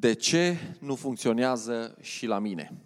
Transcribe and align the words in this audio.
De 0.00 0.12
ce 0.12 0.58
nu 0.78 0.94
funcționează 0.94 1.96
și 2.00 2.26
la 2.26 2.38
mine? 2.38 2.82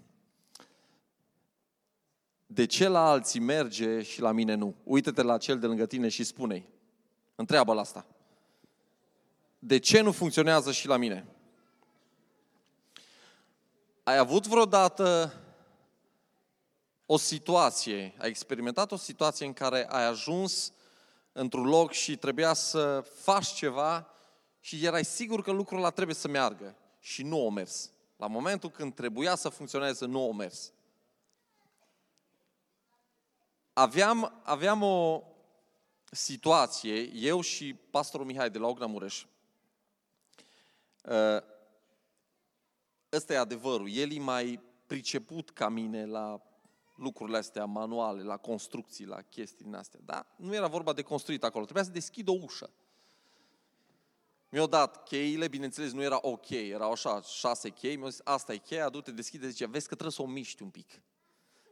De 2.47 2.67
ce 2.67 2.89
la 2.89 3.11
alții 3.11 3.41
merge 3.41 4.03
și 4.03 4.21
la 4.21 4.33
mine 4.33 4.55
nu? 4.55 4.75
Uită-te 4.85 5.23
la 5.23 5.39
cel 5.39 5.59
de 5.59 5.67
lângă 5.67 5.87
tine 5.87 6.09
și 6.09 6.25
spune-i. 6.25 6.69
Întreabă 7.35 7.73
la 7.75 7.81
asta. 7.81 8.07
De 9.59 9.79
ce 9.79 10.01
nu 10.01 10.13
funcționează 10.13 10.73
și 10.73 10.87
la 10.87 10.97
mine? 10.97 11.27
Ai 14.03 14.17
avut 14.17 14.47
vreodată 14.47 15.35
o 17.07 17.17
situație, 17.17 18.15
ai 18.19 18.29
experimentat 18.29 18.93
o 18.93 18.97
situație 18.97 19.47
în 19.47 19.53
care 19.53 19.87
ai 19.89 20.05
ajuns 20.05 20.73
într-un 21.33 21.67
loc 21.67 21.93
și 21.93 22.17
trebuia 22.17 22.53
să 22.53 23.05
faci 23.15 23.47
ceva 23.47 24.09
și 24.61 24.85
erai 24.85 25.05
sigur 25.05 25.43
că 25.43 25.51
lucrul 25.51 25.79
ăla 25.79 25.91
trebuie 25.91 26.17
să 26.17 26.29
meargă 26.29 26.77
și 27.05 27.23
nu 27.23 27.47
o 27.47 27.51
mers. 27.51 27.93
La 28.17 28.27
momentul 28.27 28.71
când 28.71 28.95
trebuia 28.95 29.35
să 29.35 29.49
funcționeze, 29.49 30.07
nu 30.07 30.29
o 30.29 30.33
mers. 30.33 30.73
Aveam, 33.73 34.41
aveam 34.43 34.83
o 34.83 35.23
situație, 36.11 37.03
eu 37.03 37.41
și 37.41 37.75
pastorul 37.75 38.27
Mihai 38.27 38.51
de 38.51 38.59
la 38.59 38.67
Ogna 38.67 38.87
Mureș. 38.87 39.27
Ă, 41.07 41.45
ăsta 43.13 43.33
e 43.33 43.39
adevărul. 43.39 43.91
El 43.91 44.13
e 44.13 44.19
mai 44.19 44.61
priceput 44.87 45.51
ca 45.51 45.69
mine 45.69 46.07
la 46.07 46.43
lucrurile 46.95 47.37
astea 47.37 47.65
manuale, 47.65 48.23
la 48.23 48.37
construcții, 48.37 49.07
la 49.07 49.23
chestii 49.23 49.65
din 49.65 49.75
astea. 49.75 50.01
Da? 50.05 50.27
Nu 50.37 50.55
era 50.55 50.67
vorba 50.67 50.93
de 50.93 51.03
construit 51.03 51.45
acolo. 51.45 51.65
Trebuia 51.65 51.85
să 51.85 51.91
deschid 51.91 52.29
o 52.29 52.37
ușă. 52.43 52.71
Mi-au 54.55 54.67
dat 54.67 55.03
cheile, 55.03 55.49
bineînțeles, 55.49 55.93
nu 55.93 56.03
era 56.03 56.19
ok, 56.21 56.51
erau 56.51 56.91
așa 56.91 57.23
șase 57.23 57.71
chei, 57.71 57.97
mi-au 57.97 58.09
zis, 58.09 58.21
asta 58.25 58.53
e 58.53 58.57
cheia, 58.57 58.89
du-te, 58.89 59.11
deschide, 59.11 59.49
zice, 59.49 59.67
vezi 59.67 59.89
că 59.89 59.95
trebuie 59.95 60.11
să 60.11 60.23
o 60.23 60.27
miști 60.27 60.63
un 60.63 60.69
pic. 60.69 61.01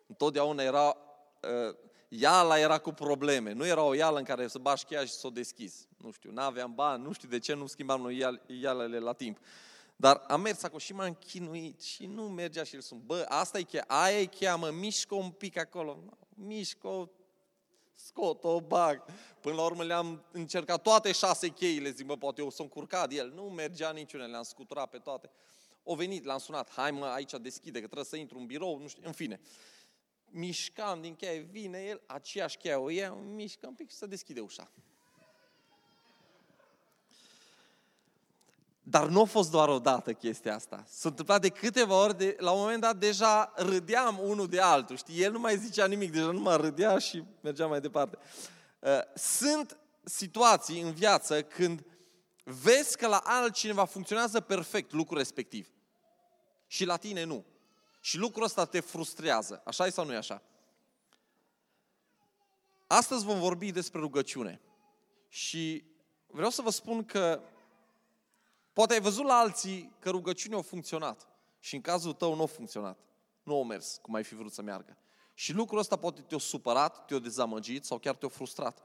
Întotdeauna 0.07 0.63
era, 0.63 0.97
uh, 1.43 1.77
iala 2.09 2.59
era 2.59 2.79
cu 2.79 2.93
probleme, 2.93 3.53
nu 3.53 3.67
era 3.67 3.83
o 3.83 3.95
ială 3.95 4.19
în 4.19 4.25
care 4.25 4.49
să 4.49 4.59
bași 4.59 4.85
cheia 4.85 5.05
și 5.05 5.13
să 5.13 5.27
o 5.27 5.31
deschizi. 5.31 5.89
Nu 5.97 6.11
știu, 6.11 6.31
n-aveam 6.33 6.75
bani, 6.75 7.03
nu 7.03 7.13
știu 7.13 7.29
de 7.29 7.39
ce 7.39 7.55
nu 7.55 7.67
schimbam 7.67 8.01
noi 8.01 8.41
ialele 8.47 8.99
la 8.99 9.13
timp. 9.13 9.39
Dar 9.97 10.25
am 10.29 10.41
mers 10.41 10.63
acolo 10.63 10.79
și 10.79 10.93
m-am 10.93 11.15
chinuit 11.15 11.81
și 11.83 12.07
nu 12.07 12.23
mergea 12.23 12.65
și 12.65 12.75
el 12.75 12.81
sunt, 12.81 13.01
bă, 13.01 13.25
asta 13.29 13.59
e 13.59 13.63
cheia, 13.63 13.85
aia 13.87 14.21
e 14.21 14.25
cheia, 14.25 14.57
mă, 14.57 14.71
mișcă 14.71 15.15
un 15.15 15.31
pic 15.31 15.59
acolo, 15.59 16.03
mișcă 16.35 17.11
scot-o, 17.95 18.61
bag. 18.61 19.05
Până 19.41 19.55
la 19.55 19.65
urmă 19.65 19.83
le-am 19.83 20.25
încercat 20.33 20.83
toate 20.83 21.13
șase 21.13 21.49
cheile, 21.49 21.91
zic, 21.91 22.07
mă, 22.07 22.17
poate 22.17 22.41
eu 22.41 22.51
sunt 22.51 22.71
curcat 22.71 23.13
el. 23.13 23.33
Nu 23.35 23.43
mergea 23.43 23.93
niciunul, 23.93 24.31
le-am 24.31 24.43
scuturat 24.43 24.91
pe 24.91 24.99
toate. 24.99 25.31
O 25.83 25.95
venit, 25.95 26.25
l-am 26.25 26.39
sunat, 26.39 26.71
hai 26.71 26.91
mă, 26.91 27.07
aici 27.07 27.33
deschide, 27.41 27.79
că 27.79 27.85
trebuie 27.85 28.05
să 28.05 28.17
intru 28.17 28.39
în 28.39 28.47
birou, 28.47 28.79
nu 28.79 28.89
știu, 28.89 29.03
în 29.07 29.13
fine. 29.13 29.41
Mișcam 30.25 31.01
din 31.01 31.15
cheie, 31.15 31.41
vine 31.41 31.83
el, 31.83 32.01
aceeași 32.07 32.57
cheie 32.57 32.75
o 32.75 32.89
ia, 32.89 33.13
mișcă 33.13 33.67
un 33.67 33.75
pic 33.75 33.91
și 33.91 33.97
să 33.97 34.07
deschide 34.07 34.41
ușa. 34.41 34.71
Dar 38.83 39.07
nu 39.07 39.21
a 39.21 39.25
fost 39.25 39.51
doar 39.51 39.69
o 39.69 39.79
dată 39.79 40.13
chestia 40.13 40.55
asta. 40.55 40.85
S-a 40.89 41.09
întâmplat 41.09 41.41
de 41.41 41.49
câteva 41.49 42.03
ori, 42.03 42.19
de, 42.19 42.37
la 42.39 42.51
un 42.51 42.61
moment 42.61 42.81
dat 42.81 42.97
deja 42.97 43.53
râdeam 43.57 44.19
unul 44.23 44.49
de 44.49 44.61
altul, 44.61 44.97
știi? 44.97 45.23
El 45.23 45.33
nu 45.33 45.39
mai 45.39 45.57
zicea 45.57 45.87
nimic, 45.87 46.13
deja 46.13 46.31
nu 46.31 46.41
mai 46.41 46.57
râdea 46.57 46.99
și 46.99 47.25
mergea 47.41 47.67
mai 47.67 47.81
departe. 47.81 48.19
Uh, 48.79 48.91
sunt 49.15 49.77
situații 50.05 50.81
în 50.81 50.93
viață 50.93 51.43
când 51.43 51.85
vezi 52.45 52.97
că 52.97 53.07
la 53.07 53.21
altcineva 53.25 53.85
funcționează 53.85 54.41
perfect 54.41 54.93
lucrul 54.93 55.19
respectiv 55.19 55.69
și 56.67 56.85
la 56.85 56.97
tine 56.97 57.25
nu. 57.25 57.45
Și 58.01 58.19
lucrul 58.19 58.45
ăsta 58.45 58.65
te 58.65 58.81
frustrează. 58.81 59.63
Așa 59.65 59.87
e 59.87 59.91
sau 59.91 60.05
nu 60.05 60.13
e 60.13 60.17
așa? 60.17 60.43
Astăzi 62.87 63.25
vom 63.25 63.39
vorbi 63.39 63.73
despre 63.73 64.01
rugăciune. 64.01 64.61
Și 65.29 65.85
vreau 66.27 66.51
să 66.51 66.63
vă 66.63 66.71
spun 66.71 67.05
că 67.05 67.41
Poate 68.73 68.93
ai 68.93 69.01
văzut 69.01 69.25
la 69.25 69.35
alții 69.35 69.93
că 69.99 70.11
rugăciunea 70.11 70.59
a 70.59 70.63
funcționat 70.63 71.29
și 71.59 71.75
în 71.75 71.81
cazul 71.81 72.13
tău 72.13 72.35
nu 72.35 72.43
a 72.43 72.47
funcționat. 72.47 72.99
Nu 73.43 73.61
a 73.61 73.65
mers 73.65 73.99
cum 74.03 74.15
ai 74.15 74.25
fi 74.25 74.35
vrut 74.35 74.53
să 74.53 74.63
meargă. 74.63 74.97
Și 75.35 75.53
lucrul 75.53 75.79
ăsta 75.79 75.97
poate 75.97 76.21
te-a 76.21 76.39
supărat, 76.39 77.05
te-a 77.05 77.19
dezamăgit 77.19 77.85
sau 77.85 77.99
chiar 77.99 78.15
te-a 78.15 78.29
frustrat. 78.29 78.83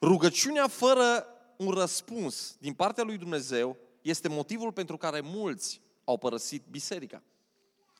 Rugăciunea 0.00 0.68
fără 0.68 1.26
un 1.56 1.70
răspuns 1.70 2.56
din 2.58 2.74
partea 2.74 3.04
lui 3.04 3.16
Dumnezeu 3.16 3.76
este 4.02 4.28
motivul 4.28 4.72
pentru 4.72 4.96
care 4.96 5.20
mulți 5.20 5.80
au 6.04 6.16
părăsit 6.16 6.62
biserica. 6.70 7.22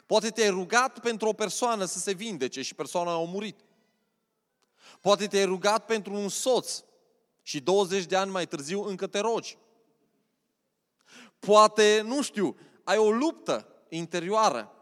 Poate 0.07 0.31
te-ai 0.31 0.49
rugat 0.49 0.99
pentru 0.99 1.29
o 1.29 1.33
persoană 1.33 1.85
să 1.85 1.99
se 1.99 2.13
vindece 2.13 2.63
și 2.63 2.75
persoana 2.75 3.13
a 3.13 3.25
murit. 3.25 3.61
Poate 5.01 5.27
te-ai 5.27 5.45
rugat 5.45 5.87
pentru 5.87 6.13
un 6.15 6.29
soț 6.29 6.83
și 7.43 7.61
20 7.61 8.05
de 8.05 8.17
ani 8.17 8.31
mai 8.31 8.47
târziu 8.47 8.83
încă 8.83 9.07
te 9.07 9.19
rogi. 9.19 9.59
Poate, 11.45 12.01
nu 12.01 12.23
știu, 12.23 12.57
ai 12.85 12.97
o 12.97 13.11
luptă 13.11 13.69
interioară, 13.89 14.75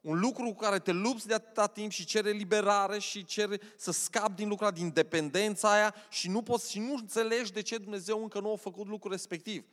un 0.00 0.20
lucru 0.20 0.44
cu 0.44 0.54
care 0.54 0.78
te 0.78 0.92
lupți 0.92 1.26
de 1.26 1.34
atâta 1.34 1.66
timp 1.66 1.90
și 1.90 2.04
cere 2.04 2.30
liberare 2.30 2.98
și 2.98 3.24
cere 3.24 3.60
să 3.76 3.92
scapi 3.92 4.34
din 4.34 4.48
lucrul 4.48 4.70
din 4.70 4.92
dependența 4.92 5.72
aia 5.72 5.94
și 6.10 6.28
nu 6.28 6.42
poți 6.42 6.70
și 6.70 6.78
nu 6.78 6.94
înțelegi 6.94 7.52
de 7.52 7.60
ce 7.60 7.78
Dumnezeu 7.78 8.22
încă 8.22 8.40
nu 8.40 8.52
a 8.52 8.56
făcut 8.56 8.86
lucrul 8.86 9.10
respectiv. 9.10 9.64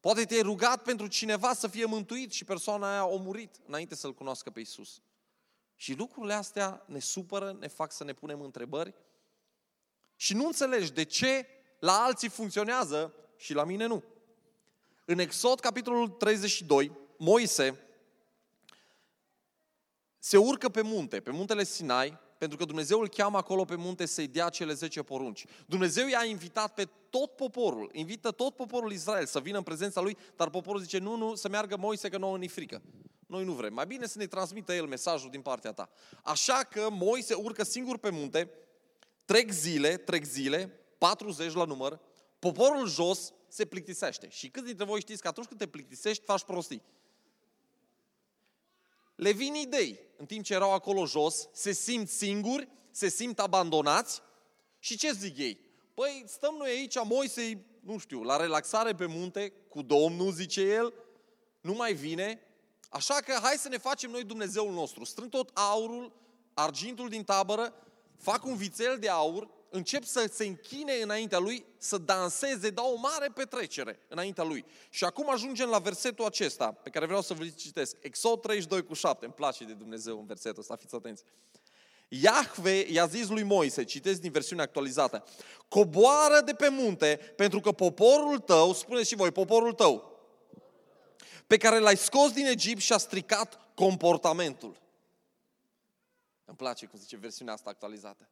Poate 0.00 0.24
te-ai 0.24 0.40
rugat 0.40 0.82
pentru 0.82 1.06
cineva 1.06 1.52
să 1.52 1.68
fie 1.68 1.84
mântuit 1.84 2.32
și 2.32 2.44
persoana 2.44 2.90
aia 2.90 3.00
a 3.00 3.06
murit 3.06 3.56
înainte 3.66 3.94
să-L 3.94 4.14
cunoască 4.14 4.50
pe 4.50 4.60
Isus. 4.60 5.02
Și 5.74 5.94
lucrurile 5.94 6.34
astea 6.34 6.84
ne 6.86 6.98
supără, 6.98 7.56
ne 7.58 7.68
fac 7.68 7.92
să 7.92 8.04
ne 8.04 8.12
punem 8.12 8.40
întrebări 8.40 8.94
și 10.16 10.34
nu 10.34 10.46
înțelegi 10.46 10.92
de 10.92 11.02
ce 11.02 11.46
la 11.78 11.92
alții 11.92 12.28
funcționează 12.28 13.14
și 13.36 13.54
la 13.54 13.64
mine 13.64 13.86
nu. 13.86 14.04
În 15.10 15.18
Exod, 15.18 15.60
capitolul 15.60 16.08
32, 16.08 16.92
Moise 17.18 17.80
se 20.18 20.36
urcă 20.36 20.68
pe 20.68 20.82
munte, 20.82 21.20
pe 21.20 21.30
muntele 21.30 21.64
Sinai, 21.64 22.18
pentru 22.38 22.58
că 22.58 22.64
Dumnezeu 22.64 23.00
îl 23.00 23.08
cheamă 23.08 23.36
acolo 23.36 23.64
pe 23.64 23.74
munte 23.74 24.06
să-i 24.06 24.26
dea 24.26 24.48
cele 24.48 24.72
10 24.72 25.02
porunci. 25.02 25.44
Dumnezeu 25.66 26.06
i-a 26.06 26.24
invitat 26.24 26.74
pe 26.74 26.88
tot 27.10 27.36
poporul, 27.36 27.90
invită 27.92 28.30
tot 28.30 28.54
poporul 28.54 28.92
Israel 28.92 29.26
să 29.26 29.40
vină 29.40 29.56
în 29.56 29.62
prezența 29.62 30.00
lui, 30.00 30.16
dar 30.36 30.50
poporul 30.50 30.80
zice, 30.80 30.98
nu, 30.98 31.16
nu, 31.16 31.34
să 31.34 31.48
meargă 31.48 31.76
Moise 31.76 32.08
că 32.08 32.18
nouă 32.18 32.38
ni 32.38 32.48
frică. 32.48 32.82
Noi 33.26 33.44
nu 33.44 33.52
vrem. 33.52 33.74
Mai 33.74 33.86
bine 33.86 34.06
să 34.06 34.18
ne 34.18 34.26
transmită 34.26 34.72
el 34.72 34.86
mesajul 34.86 35.30
din 35.30 35.42
partea 35.42 35.72
ta. 35.72 35.90
Așa 36.22 36.58
că 36.70 36.88
Moise 36.90 37.34
urcă 37.34 37.64
singur 37.64 37.98
pe 37.98 38.10
munte, 38.10 38.50
trec 39.24 39.50
zile, 39.50 39.96
trec 39.96 40.24
zile, 40.24 40.80
40 40.98 41.52
la 41.52 41.64
număr, 41.64 42.00
poporul 42.40 42.88
jos 42.88 43.32
se 43.48 43.64
plictisește. 43.64 44.28
Și 44.28 44.48
câți 44.48 44.66
dintre 44.66 44.84
voi 44.84 45.00
știți 45.00 45.22
că 45.22 45.28
atunci 45.28 45.46
când 45.46 45.60
te 45.60 45.66
plictisești, 45.66 46.24
faci 46.24 46.42
prostii? 46.42 46.82
Le 49.14 49.32
vin 49.32 49.54
idei. 49.54 49.98
În 50.16 50.26
timp 50.26 50.44
ce 50.44 50.54
erau 50.54 50.72
acolo 50.72 51.06
jos, 51.06 51.48
se 51.52 51.72
simt 51.72 52.08
singuri, 52.08 52.68
se 52.90 53.08
simt 53.08 53.38
abandonați 53.38 54.20
și 54.78 54.96
ce 54.96 55.12
zic 55.12 55.38
ei? 55.38 55.60
Păi 55.94 56.24
stăm 56.26 56.54
noi 56.54 56.70
aici, 56.70 57.04
Moise, 57.04 57.64
nu 57.80 57.98
știu, 57.98 58.22
la 58.22 58.36
relaxare 58.36 58.94
pe 58.94 59.06
munte, 59.06 59.52
cu 59.68 59.82
Domnul, 59.82 60.32
zice 60.32 60.60
el, 60.60 60.94
nu 61.60 61.72
mai 61.72 61.92
vine, 61.92 62.40
așa 62.88 63.14
că 63.14 63.38
hai 63.42 63.56
să 63.56 63.68
ne 63.68 63.78
facem 63.78 64.10
noi 64.10 64.24
Dumnezeul 64.24 64.72
nostru. 64.72 65.04
Strâng 65.04 65.30
tot 65.30 65.50
aurul, 65.54 66.12
argintul 66.54 67.08
din 67.08 67.24
tabără, 67.24 67.74
fac 68.16 68.44
un 68.44 68.56
vițel 68.56 68.98
de 68.98 69.08
aur, 69.08 69.48
încep 69.70 70.04
să 70.04 70.28
se 70.32 70.46
închine 70.46 70.92
înaintea 70.92 71.38
lui, 71.38 71.64
să 71.78 71.98
danseze, 71.98 72.70
dau 72.70 72.92
o 72.92 72.98
mare 72.98 73.28
petrecere 73.34 73.98
înaintea 74.08 74.44
lui. 74.44 74.64
Și 74.90 75.04
acum 75.04 75.30
ajungem 75.30 75.68
la 75.68 75.78
versetul 75.78 76.24
acesta, 76.24 76.72
pe 76.72 76.90
care 76.90 77.06
vreau 77.06 77.20
să 77.20 77.34
vă 77.34 77.46
citesc. 77.46 77.96
Exod 78.00 78.40
32 78.40 78.84
cu 78.84 78.94
7, 78.94 79.24
îmi 79.24 79.34
place 79.34 79.64
de 79.64 79.72
Dumnezeu 79.72 80.18
în 80.18 80.26
versetul 80.26 80.60
ăsta, 80.60 80.76
fiți 80.76 80.94
atenți. 80.94 81.24
Iahve 82.08 82.90
i-a 82.90 83.06
zis 83.06 83.28
lui 83.28 83.42
Moise, 83.42 83.84
citesc 83.84 84.20
din 84.20 84.30
versiunea 84.30 84.64
actualizată, 84.64 85.24
coboară 85.68 86.40
de 86.44 86.52
pe 86.52 86.68
munte, 86.68 87.32
pentru 87.36 87.60
că 87.60 87.72
poporul 87.72 88.38
tău, 88.38 88.72
spuneți 88.72 89.08
și 89.08 89.14
voi, 89.16 89.30
poporul 89.30 89.72
tău, 89.72 90.18
pe 91.46 91.56
care 91.56 91.78
l-ai 91.78 91.96
scos 91.96 92.32
din 92.32 92.46
Egipt 92.46 92.80
și 92.80 92.92
a 92.92 92.98
stricat 92.98 93.58
comportamentul. 93.74 94.80
Îmi 96.44 96.56
place 96.56 96.86
cum 96.86 96.98
zice 96.98 97.16
versiunea 97.16 97.54
asta 97.54 97.70
actualizată 97.70 98.28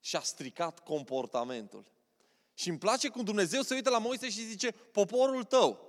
și-a 0.00 0.20
stricat 0.20 0.78
comportamentul. 0.78 1.84
Și 2.54 2.68
îmi 2.68 2.78
place 2.78 3.08
cum 3.08 3.24
Dumnezeu 3.24 3.62
se 3.62 3.74
uită 3.74 3.90
la 3.90 3.98
Moise 3.98 4.30
și 4.30 4.46
zice, 4.46 4.70
poporul 4.70 5.44
tău. 5.44 5.88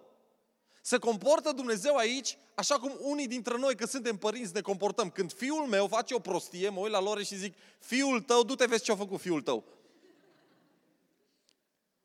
Se 0.81 0.97
comportă 0.97 1.51
Dumnezeu 1.51 1.95
aici 1.95 2.37
așa 2.55 2.79
cum 2.79 2.97
unii 2.99 3.27
dintre 3.27 3.57
noi, 3.57 3.75
că 3.75 3.85
suntem 3.85 4.17
părinți, 4.17 4.53
ne 4.53 4.61
comportăm. 4.61 5.09
Când 5.09 5.33
fiul 5.33 5.67
meu 5.67 5.87
face 5.87 6.13
o 6.13 6.19
prostie, 6.19 6.69
mă 6.69 6.79
uit 6.79 6.91
la 6.91 6.99
lor 6.99 7.23
și 7.23 7.35
zic, 7.35 7.57
fiul 7.79 8.21
tău, 8.21 8.43
du-te 8.43 8.65
vezi 8.65 8.83
ce 8.83 8.91
a 8.91 8.95
făcut 8.95 9.19
fiul 9.19 9.41
tău. 9.41 9.63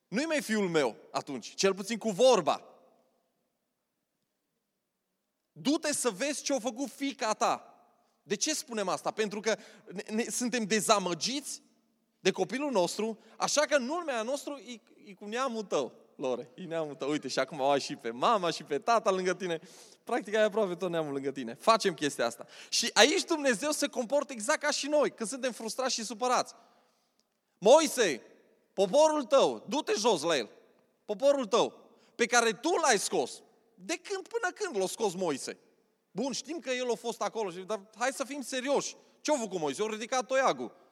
Nu-i 0.09 0.25
mai 0.25 0.43
fiul 0.43 0.69
meu 0.69 0.97
atunci, 1.11 1.55
cel 1.55 1.75
puțin 1.75 1.99
cu 1.99 2.11
vorba. 2.11 2.77
du-te 5.59 5.93
să 5.93 6.11
vezi 6.11 6.43
ce 6.43 6.55
a 6.55 6.59
făcut 6.59 6.91
fica 6.91 7.33
ta. 7.33 7.75
De 8.23 8.35
ce 8.35 8.55
spunem 8.55 8.89
asta? 8.89 9.11
Pentru 9.11 9.41
că 9.41 9.57
ne, 9.93 10.03
ne, 10.11 10.25
suntem 10.31 10.65
dezamăgiți 10.65 11.63
de 12.27 12.33
copilul 12.33 12.71
nostru, 12.71 13.19
așa 13.37 13.61
că 13.61 13.77
în 13.77 13.89
urmea 13.89 14.23
nostru 14.23 14.63
e, 14.67 14.81
e 15.05 15.15
cu 15.15 15.25
neamul 15.25 15.63
tău, 15.63 15.93
Lore, 16.17 16.51
e 16.55 16.63
neamul 16.63 16.95
tău. 16.95 17.11
Uite, 17.11 17.29
și 17.29 17.39
acum 17.39 17.63
ai 17.63 17.81
și 17.81 17.97
pe 17.97 18.11
mama 18.11 18.51
și 18.51 18.63
pe 18.63 18.79
tata 18.79 19.11
lângă 19.11 19.35
tine. 19.35 19.61
Practic 20.05 20.35
ai 20.35 20.43
aproape 20.43 20.75
tot 20.75 20.91
neamul 20.91 21.13
lângă 21.13 21.31
tine. 21.31 21.55
Facem 21.55 21.95
chestia 21.95 22.27
asta. 22.27 22.47
Și 22.69 22.91
aici 22.93 23.25
Dumnezeu 23.25 23.71
se 23.71 23.87
comportă 23.87 24.33
exact 24.33 24.61
ca 24.61 24.71
și 24.71 24.87
noi, 24.87 25.11
când 25.11 25.29
suntem 25.29 25.53
frustrați 25.53 25.95
și 25.95 26.05
supărați. 26.05 26.55
Moise, 27.59 28.23
poporul 28.73 29.25
tău, 29.25 29.65
du-te 29.69 29.93
jos 29.99 30.23
la 30.23 30.37
el. 30.37 30.49
Poporul 31.05 31.47
tău, 31.47 31.73
pe 32.15 32.27
care 32.27 32.53
tu 32.53 32.71
l-ai 32.83 32.99
scos. 32.99 33.43
De 33.75 33.95
când 33.95 34.29
până 34.29 34.53
când 34.53 34.77
l-a 34.77 34.87
scos 34.87 35.15
Moise? 35.15 35.59
Bun, 36.11 36.33
știm 36.33 36.59
că 36.59 36.71
el 36.71 36.91
a 36.91 36.95
fost 36.95 37.23
acolo, 37.23 37.51
dar 37.67 37.81
hai 37.99 38.11
să 38.13 38.25
fim 38.25 38.43
serioși. 38.43 38.97
Ce-a 39.21 39.39
făcut 39.39 39.59
Moise? 39.59 39.83
A 39.83 39.87
ridicat 39.91 40.27
toiagul. 40.27 40.85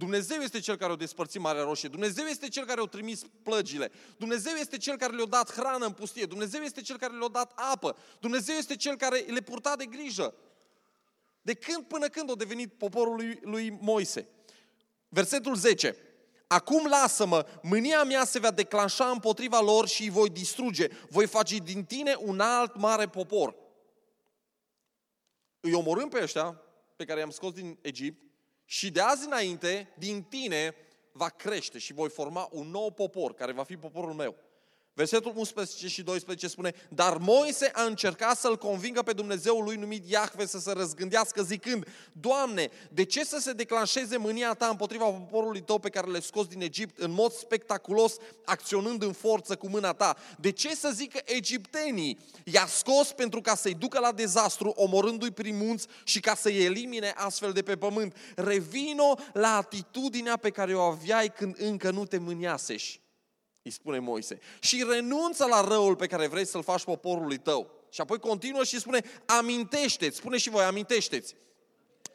Dumnezeu 0.00 0.40
este 0.40 0.60
Cel 0.60 0.76
care 0.76 0.92
a 0.92 0.96
despărțit 0.96 1.40
Marea 1.40 1.62
Roșie. 1.62 1.88
Dumnezeu 1.88 2.24
este 2.24 2.48
Cel 2.48 2.64
care 2.64 2.80
a 2.80 2.84
trimis 2.84 3.22
plăgile. 3.42 3.90
Dumnezeu 4.16 4.52
este 4.52 4.76
Cel 4.76 4.96
care 4.96 5.16
le-a 5.16 5.24
dat 5.24 5.52
hrană 5.52 5.86
în 5.86 5.92
pustie. 5.92 6.26
Dumnezeu 6.26 6.62
este 6.62 6.80
Cel 6.80 6.98
care 6.98 7.12
le-a 7.12 7.28
dat 7.28 7.52
apă. 7.54 7.96
Dumnezeu 8.20 8.54
este 8.54 8.76
Cel 8.76 8.96
care 8.96 9.18
le 9.18 9.40
purta 9.40 9.76
de 9.76 9.84
grijă. 9.84 10.34
De 11.42 11.54
când 11.54 11.84
până 11.84 12.08
când 12.08 12.30
a 12.30 12.34
devenit 12.34 12.72
poporul 12.72 13.14
lui, 13.14 13.38
lui 13.42 13.78
Moise? 13.80 14.28
Versetul 15.08 15.54
10. 15.54 15.96
Acum 16.46 16.86
lasă-mă, 16.86 17.46
mânia 17.62 18.04
mea 18.04 18.24
se 18.24 18.38
va 18.38 18.50
declanșa 18.50 19.10
împotriva 19.10 19.60
lor 19.60 19.88
și 19.88 20.02
îi 20.02 20.10
voi 20.10 20.28
distruge. 20.28 20.88
Voi 21.08 21.26
face 21.26 21.56
din 21.56 21.84
tine 21.84 22.14
un 22.18 22.40
alt 22.40 22.76
mare 22.76 23.08
popor. 23.08 23.54
Îi 25.60 25.74
omorâm 25.74 26.08
pe 26.08 26.22
ăștia 26.22 26.60
pe 26.96 27.04
care 27.04 27.20
i-am 27.20 27.30
scos 27.30 27.52
din 27.52 27.78
Egipt 27.80 28.29
și 28.72 28.90
de 28.90 29.00
azi 29.00 29.26
înainte, 29.26 29.88
din 29.98 30.22
tine 30.22 30.74
va 31.12 31.28
crește 31.28 31.78
și 31.78 31.92
voi 31.92 32.08
forma 32.08 32.48
un 32.52 32.70
nou 32.70 32.90
popor, 32.90 33.34
care 33.34 33.52
va 33.52 33.62
fi 33.62 33.76
poporul 33.76 34.12
meu. 34.12 34.36
Versetul 34.94 35.32
11 35.36 35.88
și 35.88 36.02
12 36.02 36.48
spune, 36.48 36.74
dar 36.88 37.16
Moise 37.16 37.70
a 37.74 37.82
încercat 37.82 38.38
să-l 38.38 38.56
convingă 38.56 39.02
pe 39.02 39.12
Dumnezeul 39.12 39.64
lui 39.64 39.76
numit 39.76 40.10
Iahve 40.10 40.46
să 40.46 40.58
se 40.58 40.72
răzgândească 40.72 41.42
zicând, 41.42 41.86
Doamne, 42.12 42.70
de 42.90 43.04
ce 43.04 43.24
să 43.24 43.38
se 43.40 43.52
declanșeze 43.52 44.16
mânia 44.16 44.52
ta 44.52 44.66
împotriva 44.66 45.04
poporului 45.04 45.60
tău 45.60 45.78
pe 45.78 45.88
care 45.88 46.10
le 46.10 46.20
scos 46.20 46.46
din 46.46 46.60
Egipt 46.60 46.98
în 46.98 47.10
mod 47.10 47.32
spectaculos, 47.32 48.16
acționând 48.44 49.02
în 49.02 49.12
forță 49.12 49.56
cu 49.56 49.68
mâna 49.68 49.92
ta? 49.92 50.16
De 50.38 50.52
ce 50.52 50.74
să 50.74 50.90
zică 50.94 51.18
egiptenii, 51.24 52.18
i-a 52.44 52.66
scos 52.66 53.12
pentru 53.12 53.40
ca 53.40 53.54
să-i 53.54 53.74
ducă 53.74 53.98
la 53.98 54.12
dezastru, 54.12 54.68
omorându-i 54.68 55.30
prin 55.30 55.56
munți 55.56 55.86
și 56.04 56.20
ca 56.20 56.34
să-i 56.34 56.64
elimine 56.64 57.12
astfel 57.16 57.52
de 57.52 57.62
pe 57.62 57.76
pământ? 57.76 58.16
Revino 58.36 59.18
la 59.32 59.56
atitudinea 59.56 60.36
pe 60.36 60.50
care 60.50 60.74
o 60.74 60.80
aveai 60.80 61.32
când 61.32 61.54
încă 61.58 61.90
nu 61.90 62.04
te 62.04 62.18
mâniaseși 62.18 63.00
îi 63.62 63.70
spune 63.70 63.98
Moise. 63.98 64.38
Și 64.60 64.84
renunță 64.88 65.44
la 65.44 65.60
răul 65.60 65.96
pe 65.96 66.06
care 66.06 66.26
vrei 66.26 66.46
să-l 66.46 66.62
faci 66.62 66.84
poporului 66.84 67.38
tău. 67.38 67.70
Și 67.90 68.00
apoi 68.00 68.18
continuă 68.18 68.64
și 68.64 68.78
spune, 68.78 69.04
amintește-ți, 69.26 70.16
spune 70.16 70.38
și 70.38 70.50
voi, 70.50 70.64
amintește-ți. 70.64 71.34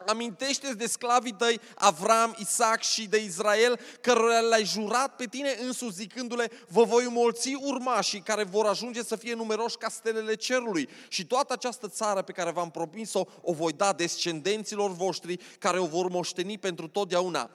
Amintește-ți 0.06 0.76
de 0.76 0.86
sclavii 0.86 1.32
tăi, 1.32 1.60
Avram, 1.74 2.34
Isaac 2.38 2.82
și 2.82 3.08
de 3.08 3.22
Israel, 3.22 3.80
cărora 4.00 4.40
le-ai 4.40 4.64
jurat 4.64 5.16
pe 5.16 5.24
tine 5.24 5.56
însuși 5.60 5.92
zicându-le, 5.92 6.50
vă 6.68 6.82
voi 6.82 7.04
înmulți 7.04 7.54
urmașii 7.60 8.20
care 8.20 8.42
vor 8.42 8.66
ajunge 8.66 9.02
să 9.02 9.16
fie 9.16 9.34
numeroși 9.34 9.76
ca 9.76 9.88
stelele 9.88 10.34
cerului. 10.34 10.88
Și 11.08 11.26
toată 11.26 11.52
această 11.52 11.88
țară 11.88 12.22
pe 12.22 12.32
care 12.32 12.50
v-am 12.50 12.70
promis-o, 12.70 13.24
o 13.40 13.52
voi 13.52 13.72
da 13.72 13.92
descendenților 13.92 14.90
voștri 14.90 15.36
care 15.58 15.78
o 15.78 15.86
vor 15.86 16.08
moșteni 16.08 16.58
pentru 16.58 16.88
totdeauna. 16.88 17.50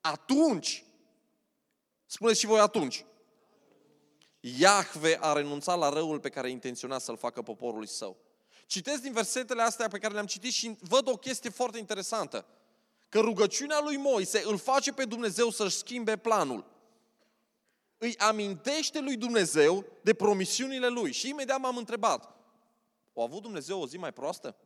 Atunci, 0.00 0.84
spuneți 2.06 2.40
și 2.40 2.46
voi 2.46 2.60
atunci, 2.60 3.04
Iahve 4.40 5.18
a 5.20 5.32
renunțat 5.32 5.78
la 5.78 5.88
răul 5.88 6.20
pe 6.20 6.28
care 6.28 6.50
intenționa 6.50 6.98
să-l 6.98 7.16
facă 7.16 7.42
poporului 7.42 7.88
său. 7.88 8.16
Citesc 8.66 9.02
din 9.02 9.12
versetele 9.12 9.62
astea 9.62 9.88
pe 9.88 9.98
care 9.98 10.12
le-am 10.12 10.26
citit 10.26 10.52
și 10.52 10.76
văd 10.80 11.08
o 11.08 11.16
chestie 11.16 11.50
foarte 11.50 11.78
interesantă. 11.78 12.46
Că 13.08 13.20
rugăciunea 13.20 13.80
lui 13.80 13.96
Moise 13.96 14.42
îl 14.44 14.58
face 14.58 14.92
pe 14.92 15.04
Dumnezeu 15.04 15.50
să-și 15.50 15.76
schimbe 15.76 16.16
planul. 16.16 16.64
Îi 17.98 18.18
amintește 18.18 19.00
lui 19.00 19.16
Dumnezeu 19.16 19.84
de 20.02 20.14
promisiunile 20.14 20.88
lui. 20.88 21.12
Și 21.12 21.28
imediat 21.28 21.60
m-am 21.60 21.76
întrebat, 21.76 22.36
o 23.12 23.22
avut 23.22 23.42
Dumnezeu 23.42 23.80
o 23.80 23.86
zi 23.86 23.96
mai 23.96 24.12
proastă? 24.12 24.56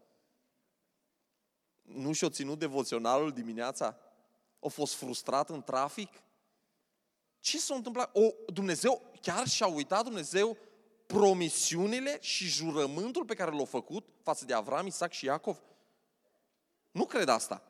Nu 1.83 2.13
și-o 2.13 2.29
ținut 2.29 2.59
devoționalul 2.59 3.33
dimineața? 3.33 3.97
O 4.59 4.69
fost 4.69 4.95
frustrat 4.95 5.51
în 5.51 5.63
trafic? 5.63 6.23
Ce 7.41 7.59
s-a 7.59 7.75
întâmplat? 7.75 8.17
O, 8.17 8.31
Dumnezeu, 8.53 9.10
chiar 9.21 9.49
și-a 9.49 9.67
uitat 9.67 10.05
Dumnezeu 10.05 10.57
promisiunile 11.07 12.19
și 12.21 12.49
jurământul 12.49 13.25
pe 13.25 13.35
care 13.35 13.51
l-a 13.51 13.65
făcut 13.65 14.07
față 14.23 14.45
de 14.45 14.55
Avram, 14.55 14.87
Isaac 14.87 15.13
și 15.13 15.25
Iacov? 15.25 15.59
Nu 16.91 17.07
cred 17.07 17.29
asta. 17.29 17.70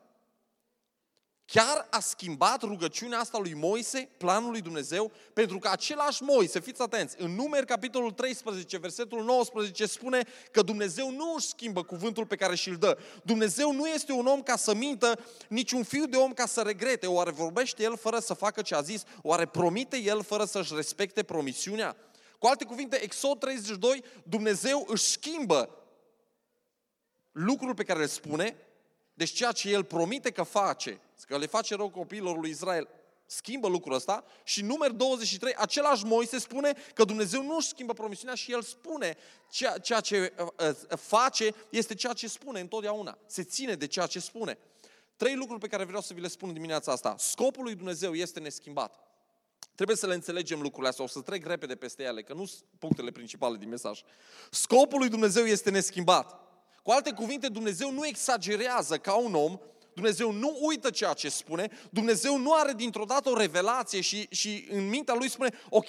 Chiar 1.51 1.87
a 1.89 1.99
schimbat 1.99 2.61
rugăciunea 2.61 3.19
asta 3.19 3.37
lui 3.37 3.53
Moise, 3.53 4.09
planul 4.17 4.51
lui 4.51 4.61
Dumnezeu, 4.61 5.11
pentru 5.33 5.59
că 5.59 5.67
același 5.69 6.23
Moise, 6.23 6.59
fiți 6.59 6.81
atenți, 6.81 7.15
în 7.19 7.35
numeri 7.35 7.65
capitolul 7.65 8.11
13, 8.11 8.77
versetul 8.77 9.23
19 9.23 9.85
spune 9.85 10.27
că 10.51 10.61
Dumnezeu 10.61 11.11
nu 11.11 11.33
își 11.35 11.47
schimbă 11.47 11.83
cuvântul 11.83 12.25
pe 12.25 12.35
care 12.35 12.55
și-l 12.55 12.75
dă. 12.75 12.97
Dumnezeu 13.23 13.71
nu 13.71 13.87
este 13.87 14.11
un 14.11 14.25
om 14.25 14.41
ca 14.41 14.55
să 14.55 14.73
mintă, 14.73 15.19
nici 15.47 15.71
un 15.71 15.83
fiu 15.83 16.05
de 16.05 16.17
om 16.17 16.33
ca 16.33 16.45
să 16.45 16.61
regrete. 16.61 17.07
Oare 17.07 17.31
vorbește 17.31 17.83
el 17.83 17.97
fără 17.97 18.19
să 18.19 18.33
facă 18.33 18.61
ce 18.61 18.75
a 18.75 18.81
zis? 18.81 19.03
Oare 19.21 19.45
promite 19.45 19.97
el 19.97 20.23
fără 20.23 20.45
să-și 20.45 20.75
respecte 20.75 21.23
promisiunea? 21.23 21.95
Cu 22.39 22.47
alte 22.47 22.65
cuvinte, 22.65 23.03
Exod 23.03 23.39
32, 23.39 24.03
Dumnezeu 24.23 24.85
își 24.89 25.03
schimbă 25.03 25.69
lucrul 27.31 27.73
pe 27.73 27.83
care 27.83 28.01
îl 28.01 28.07
spune, 28.07 28.55
deci 29.13 29.31
ceea 29.31 29.51
ce 29.51 29.69
el 29.69 29.83
promite 29.83 30.31
că 30.31 30.43
face, 30.43 30.99
că 31.27 31.37
le 31.37 31.45
face 31.45 31.75
rău 31.75 31.89
copiilor 31.89 32.37
lui 32.37 32.49
Israel, 32.49 32.87
schimbă 33.25 33.67
lucrul 33.67 33.93
ăsta 33.93 34.23
și 34.43 34.61
număr 34.61 34.91
23, 34.91 35.55
același 35.55 36.05
Moise 36.05 36.39
spune 36.39 36.73
că 36.93 37.03
Dumnezeu 37.03 37.43
nu 37.43 37.55
își 37.55 37.67
schimbă 37.67 37.93
promisiunea 37.93 38.35
și 38.35 38.51
el 38.51 38.61
spune 38.61 39.17
ceea, 39.49 39.77
ceea 39.77 39.99
ce 39.99 40.33
uh, 40.39 40.67
uh, 40.91 40.97
face 40.97 41.53
este 41.69 41.95
ceea 41.95 42.13
ce 42.13 42.27
spune 42.27 42.59
întotdeauna. 42.59 43.17
Se 43.25 43.43
ține 43.43 43.73
de 43.73 43.87
ceea 43.87 44.05
ce 44.05 44.19
spune. 44.19 44.57
Trei 45.15 45.35
lucruri 45.35 45.59
pe 45.59 45.67
care 45.67 45.83
vreau 45.83 46.01
să 46.01 46.13
vi 46.13 46.21
le 46.21 46.27
spun 46.27 46.47
în 46.47 46.53
dimineața 46.53 46.91
asta. 46.91 47.15
Scopul 47.17 47.63
lui 47.63 47.75
Dumnezeu 47.75 48.13
este 48.13 48.39
neschimbat. 48.39 48.99
Trebuie 49.75 49.97
să 49.97 50.07
le 50.07 50.13
înțelegem 50.13 50.61
lucrurile 50.61 50.89
astea. 50.89 51.03
O 51.03 51.07
să 51.07 51.21
trec 51.21 51.45
repede 51.45 51.75
peste 51.75 52.03
ele, 52.03 52.21
că 52.21 52.33
nu 52.33 52.45
sunt 52.45 52.63
punctele 52.79 53.11
principale 53.11 53.57
din 53.57 53.69
mesaj. 53.69 54.01
Scopul 54.51 54.99
lui 54.99 55.09
Dumnezeu 55.09 55.45
este 55.45 55.69
neschimbat. 55.69 56.39
Cu 56.83 56.91
alte 56.91 57.11
cuvinte, 57.11 57.47
Dumnezeu 57.47 57.91
nu 57.91 58.05
exagerează 58.05 58.97
ca 58.97 59.15
un 59.15 59.35
om 59.35 59.59
Dumnezeu 59.93 60.31
nu 60.31 60.57
uită 60.61 60.89
ceea 60.89 61.13
ce 61.13 61.29
spune, 61.29 61.71
Dumnezeu 61.89 62.37
nu 62.37 62.53
are 62.53 62.73
dintr-o 62.73 63.05
dată 63.05 63.29
o 63.29 63.37
revelație 63.37 64.01
și, 64.01 64.27
și 64.29 64.67
în 64.69 64.87
mintea 64.87 65.13
lui 65.13 65.29
spune, 65.29 65.53
ok, 65.69 65.87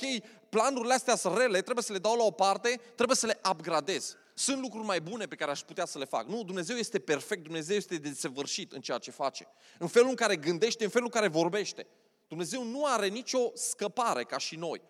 planurile 0.49 0.94
astea 0.94 1.16
sunt 1.16 1.37
rele, 1.37 1.61
trebuie 1.61 1.85
să 1.85 1.92
le 1.92 1.99
dau 1.99 2.16
la 2.16 2.25
o 2.25 2.30
parte, 2.30 2.80
trebuie 2.94 3.16
să 3.16 3.26
le 3.26 3.40
upgradez. 3.50 4.16
Sunt 4.35 4.61
lucruri 4.61 4.87
mai 4.87 5.00
bune 5.00 5.26
pe 5.26 5.35
care 5.35 5.50
aș 5.50 5.61
putea 5.61 5.85
să 5.85 5.99
le 5.99 6.04
fac. 6.04 6.26
Nu, 6.26 6.44
Dumnezeu 6.44 6.76
este 6.76 6.99
perfect, 6.99 7.42
Dumnezeu 7.42 7.76
este 7.76 7.97
desăvârșit 7.97 8.73
în 8.73 8.80
ceea 8.80 8.99
ce 8.99 9.11
face. 9.11 9.49
În 9.78 9.88
felul 9.88 10.09
în 10.09 10.14
care 10.14 10.37
gândește, 10.37 10.85
în 10.85 10.90
felul 10.90 11.06
în 11.12 11.21
care 11.21 11.28
vorbește. 11.28 11.87
Dumnezeu 12.28 12.64
nu 12.64 12.85
are 12.85 13.09
nicio 13.09 13.50
scăpare 13.54 14.25
ca 14.25 14.38
și 14.38 14.56
noi. 14.56 14.82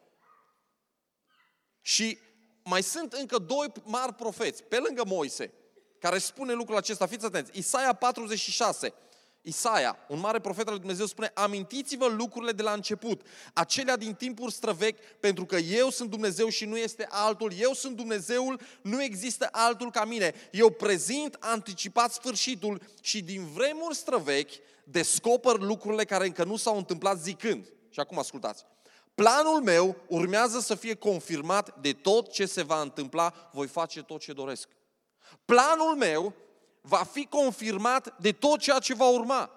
Și 1.80 2.18
mai 2.64 2.82
sunt 2.82 3.12
încă 3.12 3.38
doi 3.38 3.72
mari 3.84 4.14
profeți, 4.14 4.64
pe 4.64 4.78
lângă 4.78 5.04
Moise, 5.06 5.52
care 6.02 6.18
spune 6.18 6.52
lucrul 6.52 6.76
acesta. 6.76 7.06
Fiți 7.06 7.24
atenți, 7.24 7.58
Isaia 7.58 7.92
46, 7.92 8.94
Isaia, 9.42 9.96
un 10.08 10.18
mare 10.18 10.40
profet 10.40 10.66
al 10.66 10.70
lui 10.70 10.80
Dumnezeu, 10.80 11.06
spune 11.06 11.30
Amintiți-vă 11.34 12.06
lucrurile 12.06 12.52
de 12.52 12.62
la 12.62 12.72
început, 12.72 13.22
acelea 13.52 13.96
din 13.96 14.14
timpuri 14.14 14.52
străvechi, 14.52 14.98
pentru 15.20 15.44
că 15.46 15.56
eu 15.56 15.90
sunt 15.90 16.10
Dumnezeu 16.10 16.48
și 16.48 16.64
nu 16.64 16.76
este 16.76 17.06
altul. 17.10 17.52
Eu 17.58 17.72
sunt 17.72 17.96
Dumnezeul, 17.96 18.60
nu 18.82 19.02
există 19.02 19.48
altul 19.52 19.90
ca 19.90 20.04
mine. 20.04 20.34
Eu 20.50 20.70
prezint 20.70 21.36
anticipat 21.40 22.12
sfârșitul 22.12 22.82
și 23.00 23.22
din 23.22 23.46
vremuri 23.46 23.94
străvechi 23.94 24.52
descoper 24.84 25.58
lucrurile 25.58 26.04
care 26.04 26.26
încă 26.26 26.44
nu 26.44 26.56
s-au 26.56 26.76
întâmplat 26.76 27.18
zicând. 27.18 27.72
Și 27.90 28.00
acum 28.00 28.18
ascultați. 28.18 28.64
Planul 29.14 29.62
meu 29.62 29.96
urmează 30.08 30.60
să 30.60 30.74
fie 30.74 30.94
confirmat 30.94 31.80
de 31.80 31.92
tot 31.92 32.32
ce 32.32 32.46
se 32.46 32.62
va 32.62 32.80
întâmpla, 32.80 33.50
voi 33.52 33.66
face 33.66 34.02
tot 34.02 34.20
ce 34.20 34.32
doresc. 34.32 34.68
Planul 35.44 35.96
meu 35.96 36.34
va 36.80 37.08
fi 37.12 37.26
confirmat 37.26 38.14
de 38.20 38.32
tot 38.32 38.58
ceea 38.58 38.78
ce 38.78 38.94
va 38.94 39.08
urma. 39.08 39.50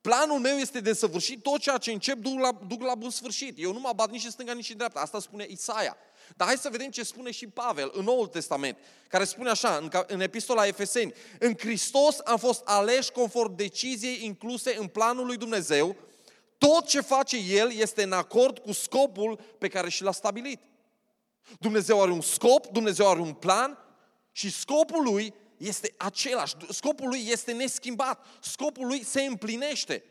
Planul 0.00 0.38
meu 0.38 0.56
este 0.56 0.80
de 0.80 0.92
săvârșit, 0.92 1.42
tot 1.42 1.60
ceea 1.60 1.78
ce 1.78 1.92
încep 1.92 2.18
duc 2.18 2.38
la, 2.38 2.58
duc 2.66 2.82
la 2.82 2.94
bun 2.94 3.10
sfârșit. 3.10 3.54
Eu 3.58 3.72
nu 3.72 3.80
mă 3.80 3.92
bat 3.94 4.10
nici 4.10 4.24
în 4.24 4.30
stânga, 4.30 4.52
nici 4.52 4.70
în 4.70 4.76
dreapta. 4.76 5.00
Asta 5.00 5.20
spune 5.20 5.46
Isaia. 5.48 5.96
Dar 6.36 6.46
hai 6.46 6.56
să 6.56 6.68
vedem 6.68 6.90
ce 6.90 7.02
spune 7.02 7.30
și 7.30 7.46
Pavel 7.46 7.90
în 7.94 8.04
Noul 8.04 8.26
Testament, 8.26 8.78
care 9.08 9.24
spune 9.24 9.50
așa, 9.50 9.76
în, 9.76 9.90
în 10.06 10.20
epistola 10.20 10.66
Efeseni, 10.66 11.14
în 11.38 11.54
Hristos 11.58 12.18
am 12.24 12.36
fost 12.36 12.62
aleși 12.64 13.12
conform 13.12 13.56
deciziei 13.56 14.24
incluse 14.24 14.76
în 14.78 14.86
planul 14.86 15.26
lui 15.26 15.36
Dumnezeu, 15.36 15.96
tot 16.58 16.86
ce 16.86 17.00
face 17.00 17.36
El 17.36 17.72
este 17.72 18.02
în 18.02 18.12
acord 18.12 18.58
cu 18.58 18.72
scopul 18.72 19.40
pe 19.58 19.68
care 19.68 19.88
și 19.88 20.02
l-a 20.02 20.12
stabilit. 20.12 20.60
Dumnezeu 21.58 22.02
are 22.02 22.10
un 22.10 22.20
scop, 22.20 22.66
Dumnezeu 22.66 23.10
are 23.10 23.20
un 23.20 23.32
plan 23.32 23.78
și 24.36 24.50
scopul 24.50 25.02
lui 25.02 25.34
este 25.56 25.94
același. 25.96 26.56
Scopul 26.68 27.08
lui 27.08 27.26
este 27.28 27.52
neschimbat. 27.52 28.26
Scopul 28.40 28.86
lui 28.86 29.04
se 29.04 29.22
împlinește. 29.22 30.04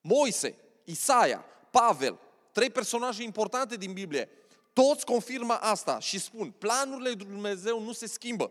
Moise, 0.00 0.56
Isaia, 0.84 1.44
Pavel, 1.70 2.18
trei 2.52 2.70
personaje 2.70 3.22
importante 3.22 3.76
din 3.76 3.92
Biblie, 3.92 4.28
toți 4.72 5.04
confirmă 5.04 5.52
asta 5.52 5.98
și 5.98 6.18
spun, 6.18 6.50
planurile 6.50 7.08
lui 7.08 7.16
Dumnezeu 7.16 7.82
nu 7.82 7.92
se 7.92 8.06
schimbă. 8.06 8.50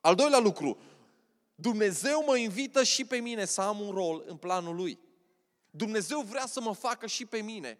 Al 0.00 0.14
doilea 0.14 0.38
lucru, 0.38 0.78
Dumnezeu 1.54 2.24
mă 2.24 2.36
invită 2.36 2.82
și 2.82 3.04
pe 3.04 3.16
mine 3.16 3.44
să 3.44 3.60
am 3.60 3.80
un 3.80 3.90
rol 3.90 4.24
în 4.26 4.36
planul 4.36 4.74
Lui. 4.74 4.98
Dumnezeu 5.70 6.20
vrea 6.20 6.46
să 6.46 6.60
mă 6.60 6.74
facă 6.74 7.06
și 7.06 7.26
pe 7.26 7.40
mine 7.40 7.78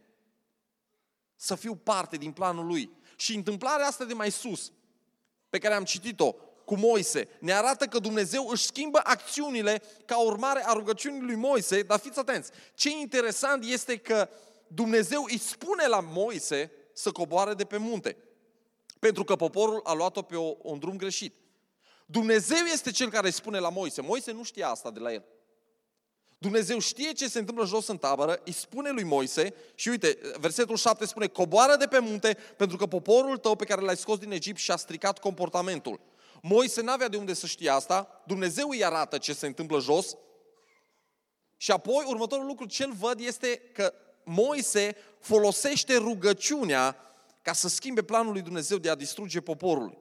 să 1.37 1.55
fiu 1.55 1.75
parte 1.75 2.17
din 2.17 2.33
planul 2.33 2.67
Lui. 2.67 2.91
Și 3.17 3.35
întâmplarea 3.35 3.87
asta 3.87 4.05
de 4.05 4.15
mai 4.15 4.31
sus, 4.31 4.73
pe 5.55 5.61
care 5.61 5.75
am 5.75 5.85
citit-o 5.85 6.35
cu 6.65 6.77
Moise, 6.77 7.29
ne 7.39 7.53
arată 7.53 7.87
că 7.87 7.99
Dumnezeu 7.99 8.49
își 8.49 8.65
schimbă 8.65 9.01
acțiunile 9.03 9.83
ca 10.05 10.21
urmare 10.21 10.67
a 10.67 10.73
rugăciunii 10.73 11.21
lui 11.21 11.35
Moise, 11.35 11.83
dar 11.83 11.99
fiți 11.99 12.19
atenți, 12.19 12.51
ce 12.75 12.91
interesant 12.91 13.65
este 13.65 13.97
că 13.97 14.29
Dumnezeu 14.67 15.25
îi 15.29 15.39
spune 15.39 15.87
la 15.87 16.01
Moise 16.01 16.73
să 16.93 17.11
coboare 17.11 17.55
de 17.55 17.65
pe 17.65 17.77
munte, 17.77 18.17
pentru 18.99 19.25
că 19.25 19.37
poporul 19.37 19.81
a 19.85 19.93
luat-o 19.93 20.23
pe 20.23 20.37
o, 20.37 20.55
un 20.63 20.79
drum 20.79 20.97
greșit. 20.97 21.35
Dumnezeu 22.07 22.65
este 22.73 22.91
cel 22.91 23.11
care 23.11 23.27
îi 23.27 23.33
spune 23.33 23.59
la 23.59 23.71
Moise. 23.71 24.01
Moise 24.01 24.33
nu 24.33 24.43
știa 24.43 24.69
asta 24.69 24.91
de 24.91 25.01
la 25.01 25.13
el. 25.13 25.25
Dumnezeu 26.45 26.79
știe 26.79 27.13
ce 27.13 27.29
se 27.29 27.39
întâmplă 27.39 27.65
jos 27.65 27.87
în 27.87 27.99
tabără, 27.99 28.41
îi 28.45 28.53
spune 28.53 28.91
lui 28.91 29.03
Moise 29.03 29.55
și 29.75 29.89
uite, 29.89 30.19
versetul 30.39 30.77
7 30.77 31.07
spune, 31.07 31.27
coboară 31.27 31.77
de 31.77 31.87
pe 31.87 31.99
munte 31.99 32.39
pentru 32.57 32.77
că 32.77 32.87
poporul 32.87 33.39
tău 33.39 33.57
pe 33.57 33.65
care 33.65 33.81
l-ai 33.81 33.97
scos 33.97 34.19
din 34.19 34.33
Egipt 34.33 34.59
și-a 34.59 34.77
stricat 34.77 35.19
comportamentul. 35.19 36.01
Moise 36.43 36.83
n-avea 36.83 37.09
de 37.09 37.17
unde 37.17 37.35
să 37.35 37.47
știe 37.47 37.71
asta, 37.71 38.23
Dumnezeu 38.27 38.69
îi 38.69 38.85
arată 38.85 39.19
ce 39.19 39.33
se 39.33 39.47
întâmplă 39.47 39.81
jos 39.81 40.17
și 41.57 41.71
apoi 41.71 42.05
următorul 42.07 42.47
lucru 42.47 42.67
ce-l 42.67 42.93
văd 42.93 43.21
este 43.21 43.57
că 43.73 43.95
Moise 44.25 44.97
folosește 45.21 45.97
rugăciunea 45.97 46.97
ca 47.43 47.53
să 47.53 47.69
schimbe 47.69 48.03
planul 48.03 48.33
lui 48.33 48.43
Dumnezeu 48.43 48.79
de 48.79 48.91
a 48.91 48.95
distruge 48.95 49.41
poporul. 49.41 49.99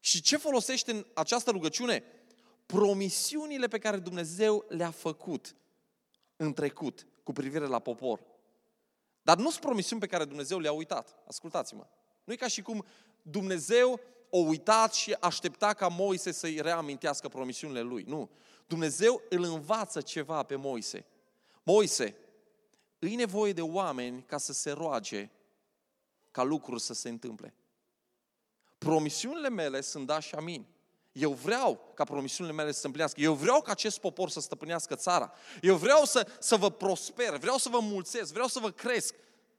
Și 0.00 0.20
ce 0.20 0.36
folosește 0.36 0.90
în 0.90 1.06
această 1.14 1.50
rugăciune? 1.50 2.04
Promisiunile 2.66 3.68
pe 3.68 3.78
care 3.78 3.96
Dumnezeu 3.96 4.64
le-a 4.68 4.90
făcut 4.90 5.56
în 6.36 6.52
trecut 6.52 7.06
cu 7.22 7.32
privire 7.32 7.66
la 7.66 7.78
popor. 7.78 8.20
Dar 9.22 9.36
nu 9.36 9.50
sunt 9.50 9.62
promisiuni 9.62 10.00
pe 10.00 10.06
care 10.06 10.24
Dumnezeu 10.24 10.58
le-a 10.58 10.72
uitat. 10.72 11.16
Ascultați-mă. 11.26 11.86
Nu 12.24 12.32
e 12.32 12.36
ca 12.36 12.48
și 12.48 12.62
cum 12.62 12.84
Dumnezeu 13.22 14.00
o 14.30 14.38
uitat 14.38 14.94
și 14.94 15.16
aștepta 15.20 15.74
ca 15.74 15.88
Moise 15.88 16.32
să-i 16.32 16.60
reamintească 16.60 17.28
promisiunile 17.28 17.80
lui. 17.80 18.02
Nu. 18.02 18.30
Dumnezeu 18.66 19.22
îl 19.28 19.42
învață 19.42 20.00
ceva 20.00 20.42
pe 20.42 20.56
Moise. 20.56 21.06
Moise, 21.62 22.16
îi 22.98 23.14
nevoie 23.14 23.52
de 23.52 23.62
oameni 23.62 24.22
ca 24.22 24.38
să 24.38 24.52
se 24.52 24.70
roage 24.70 25.30
ca 26.30 26.42
lucruri 26.42 26.80
să 26.80 26.94
se 26.94 27.08
întâmple. 27.08 27.54
Promisiunile 28.78 29.48
mele 29.48 29.80
sunt 29.80 30.06
da 30.06 30.20
și 30.20 30.34
amin. 30.34 30.66
Eu 31.18 31.32
vreau 31.32 31.92
ca 31.94 32.04
promisiunile 32.04 32.54
mele 32.56 32.72
să 32.72 32.80
se 32.80 32.86
împlinească. 32.86 33.20
Eu 33.20 33.34
vreau 33.34 33.60
ca 33.60 33.70
acest 33.70 33.98
popor 33.98 34.30
să 34.30 34.40
stăpânească 34.40 34.94
țara. 34.94 35.32
Eu 35.62 35.76
vreau 35.76 36.04
să, 36.04 36.26
să 36.38 36.56
vă 36.56 36.70
prosper, 36.70 37.36
vreau 37.36 37.56
să 37.56 37.68
vă 37.68 37.78
mulțesc, 37.80 38.32
vreau 38.32 38.46
să 38.46 38.58
vă 38.58 38.70
cresc. 38.70 39.14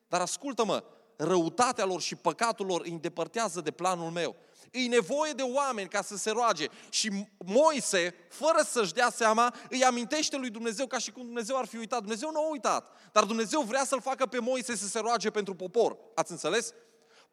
Dar 0.07 0.21
ascultă-mă, 0.21 0.83
răutatea 1.15 1.85
lor 1.85 2.01
și 2.01 2.15
păcatul 2.15 2.65
lor 2.65 2.81
îi 2.81 2.91
îndepărtează 2.91 3.61
de 3.61 3.71
planul 3.71 4.11
meu. 4.11 4.35
E 4.71 4.87
nevoie 4.87 5.31
de 5.31 5.41
oameni 5.41 5.89
ca 5.89 6.01
să 6.01 6.17
se 6.17 6.29
roage. 6.29 6.65
Și 6.89 7.27
Moise, 7.37 8.15
fără 8.29 8.61
să-și 8.65 8.93
dea 8.93 9.09
seama, 9.09 9.53
îi 9.69 9.83
amintește 9.83 10.37
lui 10.37 10.49
Dumnezeu 10.49 10.87
ca 10.87 10.97
și 10.97 11.11
cum 11.11 11.23
Dumnezeu 11.23 11.57
ar 11.57 11.65
fi 11.65 11.77
uitat. 11.77 11.99
Dumnezeu 11.99 12.31
nu 12.31 12.39
a 12.39 12.49
uitat, 12.49 12.91
dar 13.11 13.23
Dumnezeu 13.23 13.61
vrea 13.61 13.85
să-l 13.85 14.01
facă 14.01 14.25
pe 14.25 14.39
Moise 14.39 14.75
să 14.75 14.87
se 14.87 14.99
roage 14.99 15.29
pentru 15.29 15.53
popor. 15.55 15.97
Ați 16.15 16.31
înțeles? 16.31 16.73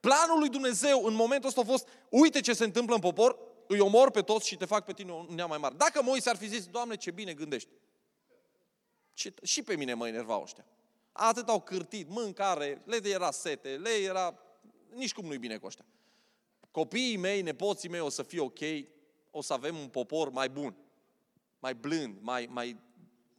Planul 0.01 0.39
lui 0.39 0.49
Dumnezeu 0.49 1.05
în 1.05 1.15
momentul 1.15 1.49
ăsta 1.49 1.61
a 1.61 1.65
fost, 1.65 1.89
uite 2.09 2.41
ce 2.41 2.53
se 2.53 2.65
întâmplă 2.65 2.95
în 2.95 3.01
popor, 3.01 3.53
îi 3.67 3.81
omor 3.81 4.11
pe 4.11 4.23
toți 4.23 4.47
și 4.47 4.57
te 4.57 4.65
fac 4.65 4.85
pe 4.85 4.93
tine 4.93 5.13
un 5.13 5.27
neam 5.35 5.49
mai 5.49 5.59
mare. 5.59 5.75
Dacă 5.75 6.03
Moise 6.03 6.31
ar 6.31 6.37
fi 6.37 6.47
zis, 6.47 6.67
Doamne, 6.67 6.97
ce 6.97 7.11
bine 7.11 7.35
gândești. 7.35 7.69
Și, 9.13 9.35
și 9.43 9.63
pe 9.63 9.77
mine 9.77 9.95
mă 9.95 10.09
enervau 10.09 10.43
ăștia. 10.43 10.67
Atât 11.13 11.49
au 11.49 11.61
cârtit, 11.61 12.09
mâncare, 12.09 12.83
le 12.85 13.01
era 13.03 13.31
sete, 13.31 13.77
le 13.77 13.91
era... 13.91 14.39
Nici 14.95 15.13
cum 15.13 15.27
nu-i 15.27 15.39
bine 15.39 15.57
cu 15.57 15.67
ăștia. 15.67 15.85
Copiii 16.71 17.17
mei, 17.17 17.43
nepoții 17.43 17.89
mei 17.89 18.01
o 18.01 18.09
să 18.09 18.23
fie 18.23 18.41
ok, 18.41 18.59
o 19.31 19.43
să 19.43 19.53
avem 19.53 19.77
un 19.77 19.89
popor 19.89 20.31
mai 20.31 20.49
bun, 20.49 20.77
mai 21.59 21.75
blând, 21.75 22.17
mai, 22.21 22.49
mai 22.51 22.77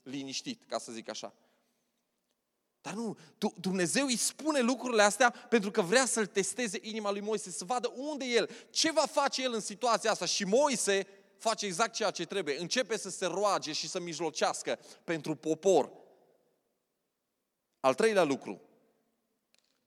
liniștit, 0.03 0.63
ca 0.67 0.77
să 0.77 0.91
zic 0.91 1.10
așa. 1.10 1.34
Dar 2.86 2.94
nu, 2.94 3.18
Dumnezeu 3.60 4.06
îi 4.06 4.18
spune 4.18 4.60
lucrurile 4.60 5.01
astea 5.01 5.30
pentru 5.50 5.72
că 5.72 5.82
vrea 5.82 6.06
să-l 6.06 6.25
testeze 6.25 6.80
inima 6.82 7.12
lui 7.12 7.22
Moise, 7.22 7.51
să 7.51 7.65
vadă 7.65 7.94
unde 7.96 8.25
el, 8.25 8.50
ce 8.70 8.92
va 8.92 9.06
face 9.06 9.44
el 9.44 9.54
în 9.54 9.60
situația 9.60 10.12
asta. 10.12 10.25
Și 10.25 10.44
Moise 10.44 11.08
face 11.38 11.65
exact 11.65 11.94
ceea 11.94 12.12
ce 12.12 12.25
trebuie. 12.25 12.60
Începe 12.60 12.98
să 12.98 13.10
se 13.10 13.25
roage 13.25 13.72
și 13.72 13.89
să 13.89 14.00
mijlocească 14.00 14.80
pentru 15.04 15.36
popor. 15.36 15.92
Al 17.80 17.94
treilea 17.94 18.24
lucru, 18.24 18.62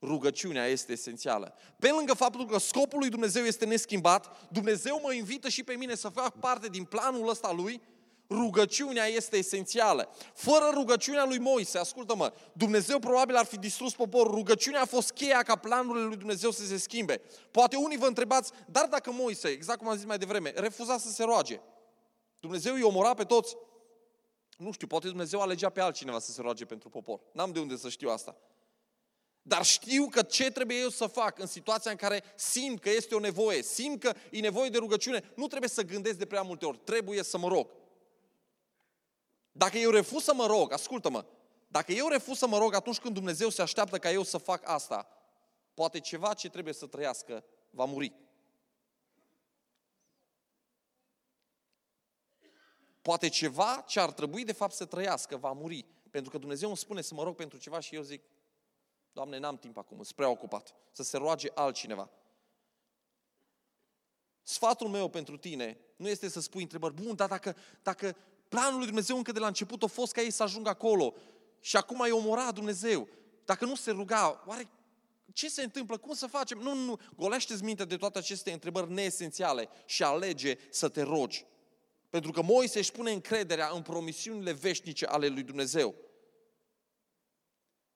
rugăciunea 0.01 0.67
este 0.67 0.93
esențială. 0.93 1.55
Pe 1.79 1.91
lângă 1.91 2.15
faptul 2.15 2.47
că 2.47 2.59
scopul 2.59 2.99
lui 2.99 3.09
Dumnezeu 3.09 3.45
este 3.45 3.65
neschimbat, 3.65 4.49
Dumnezeu 4.51 5.01
mă 5.03 5.13
invită 5.13 5.49
și 5.49 5.63
pe 5.63 5.75
mine 5.75 5.95
să 5.95 6.09
fac 6.09 6.39
parte 6.39 6.69
din 6.69 6.85
planul 6.85 7.29
ăsta 7.29 7.53
lui 7.53 7.83
rugăciunea 8.31 9.07
este 9.07 9.37
esențială. 9.37 10.15
Fără 10.35 10.71
rugăciunea 10.73 11.25
lui 11.25 11.39
Moise, 11.39 11.79
ascultă-mă, 11.79 12.33
Dumnezeu 12.53 12.99
probabil 12.99 13.37
ar 13.37 13.45
fi 13.45 13.59
distrus 13.59 13.95
poporul. 13.95 14.35
Rugăciunea 14.35 14.81
a 14.81 14.87
fost 14.87 15.11
cheia 15.11 15.43
ca 15.43 15.57
planurile 15.57 16.05
lui 16.05 16.17
Dumnezeu 16.17 16.51
să 16.51 16.65
se 16.65 16.77
schimbe. 16.77 17.21
Poate 17.51 17.77
unii 17.77 17.99
vă 17.99 18.07
întrebați, 18.07 18.53
dar 18.67 18.87
dacă 18.87 19.11
Moise, 19.11 19.49
exact 19.49 19.79
cum 19.79 19.89
am 19.89 19.97
zis 19.97 20.07
mai 20.07 20.19
devreme, 20.19 20.53
refuza 20.57 20.99
să 20.99 21.11
se 21.11 21.23
roage, 21.23 21.61
Dumnezeu 22.41 22.75
îi 22.75 22.83
omora 22.83 23.15
pe 23.15 23.25
toți. 23.25 23.57
Nu 24.57 24.73
știu, 24.73 24.87
poate 24.87 25.07
Dumnezeu 25.07 25.41
alegea 25.41 25.69
pe 25.69 25.81
altcineva 25.81 26.19
să 26.19 26.33
se 26.33 26.41
roage 26.41 26.65
pentru 26.65 26.89
popor. 26.89 27.21
N-am 27.33 27.53
de 27.53 27.59
unde 27.59 27.77
să 27.77 27.89
știu 27.89 28.09
asta. 28.09 28.37
Dar 29.43 29.65
știu 29.65 30.09
că 30.09 30.23
ce 30.23 30.51
trebuie 30.51 30.79
eu 30.79 30.89
să 30.89 31.07
fac 31.07 31.39
în 31.39 31.47
situația 31.47 31.91
în 31.91 31.97
care 31.97 32.23
simt 32.37 32.81
că 32.81 32.91
este 32.91 33.15
o 33.15 33.19
nevoie, 33.19 33.63
simt 33.63 34.01
că 34.01 34.13
e 34.31 34.41
nevoie 34.41 34.69
de 34.69 34.79
rugăciune, 34.79 35.33
nu 35.37 35.47
trebuie 35.47 35.69
să 35.69 35.83
gândesc 35.83 36.19
de 36.19 36.27
prea 36.27 36.43
multe 36.43 36.67
ori, 36.67 36.79
trebuie 36.85 37.23
să 37.23 37.39
mă 37.39 37.49
rog. 37.49 37.71
Dacă 39.59 39.79
eu 39.79 39.91
refuz 39.91 40.23
să 40.23 40.35
mă 40.35 40.47
rog, 40.47 40.73
ascultă-mă, 40.73 41.25
dacă 41.69 41.93
eu 41.93 42.09
refuz 42.09 42.39
să 42.39 42.47
mă 42.47 42.59
rog 42.59 42.75
atunci 42.75 42.99
când 42.99 43.15
Dumnezeu 43.15 43.49
se 43.49 43.63
așteaptă 43.63 43.99
ca 43.99 44.11
eu 44.11 44.23
să 44.23 44.39
fac 44.39 44.69
asta, 44.69 45.09
poate 45.75 46.01
ceva 46.01 46.35
ce 46.35 46.49
trebuie 46.49 46.75
să 46.75 46.87
trăiască 46.87 47.45
va 47.71 47.85
muri. 47.85 48.15
Poate 53.03 53.29
ceva 53.29 53.85
ce 53.87 54.01
ar 54.01 54.13
trebui 54.13 54.45
de 54.45 54.53
fapt 54.53 54.75
să 54.75 54.85
trăiască 54.85 55.37
va 55.37 55.53
muri. 55.53 55.87
Pentru 56.11 56.31
că 56.31 56.39
Dumnezeu 56.39 56.69
îmi 56.69 56.77
spune 56.77 57.01
să 57.01 57.15
mă 57.15 57.23
rog 57.23 57.35
pentru 57.35 57.59
ceva 57.59 57.81
și 57.81 57.95
eu 57.95 58.03
zic, 58.03 58.23
Doamne, 59.13 59.39
n-am 59.39 59.57
timp 59.57 59.77
acum, 59.77 59.97
sunt 59.97 60.17
prea 60.17 60.29
ocupat. 60.29 60.75
Să 60.93 61.03
se 61.03 61.17
roage 61.17 61.49
altcineva. 61.55 62.11
Sfatul 64.43 64.89
meu 64.89 65.09
pentru 65.09 65.37
tine 65.37 65.79
nu 65.97 66.09
este 66.09 66.29
să 66.29 66.41
spui 66.41 66.63
întrebări, 66.63 66.95
bun, 66.95 67.15
dar 67.15 67.29
dacă, 67.29 67.57
dacă 67.83 68.17
Planul 68.49 68.77
lui 68.77 68.87
Dumnezeu 68.87 69.17
încă 69.17 69.33
de 69.33 69.39
la 69.39 69.47
început 69.47 69.83
a 69.83 69.87
fost 69.87 70.13
ca 70.13 70.21
ei 70.21 70.31
să 70.31 70.43
ajungă 70.43 70.69
acolo. 70.69 71.15
Și 71.61 71.77
acum 71.77 72.05
e 72.07 72.11
omorat 72.11 72.55
Dumnezeu. 72.55 73.09
Dacă 73.45 73.65
nu 73.65 73.75
se 73.75 73.91
ruga, 73.91 74.43
oare 74.47 74.69
ce 75.33 75.49
se 75.49 75.63
întâmplă? 75.63 75.99
Cum 75.99 76.15
să 76.15 76.27
facem? 76.27 76.59
Nu, 76.59 76.75
nu, 76.75 76.99
golește-ți 77.17 77.65
mintea 77.65 77.85
de 77.85 77.97
toate 77.97 78.19
aceste 78.19 78.53
întrebări 78.53 78.93
neesențiale 78.93 79.69
și 79.85 80.03
alege 80.03 80.57
să 80.71 80.89
te 80.89 81.03
rogi. 81.03 81.47
Pentru 82.11 82.31
că 82.31 82.43
Moise 82.43 82.79
își 82.79 82.93
pune 82.93 83.13
încrederea 83.13 83.69
în 83.69 83.83
promisiunile 83.83 84.53
veșnice 84.53 85.07
ale 85.07 85.27
lui 85.27 85.43
Dumnezeu. 85.43 85.95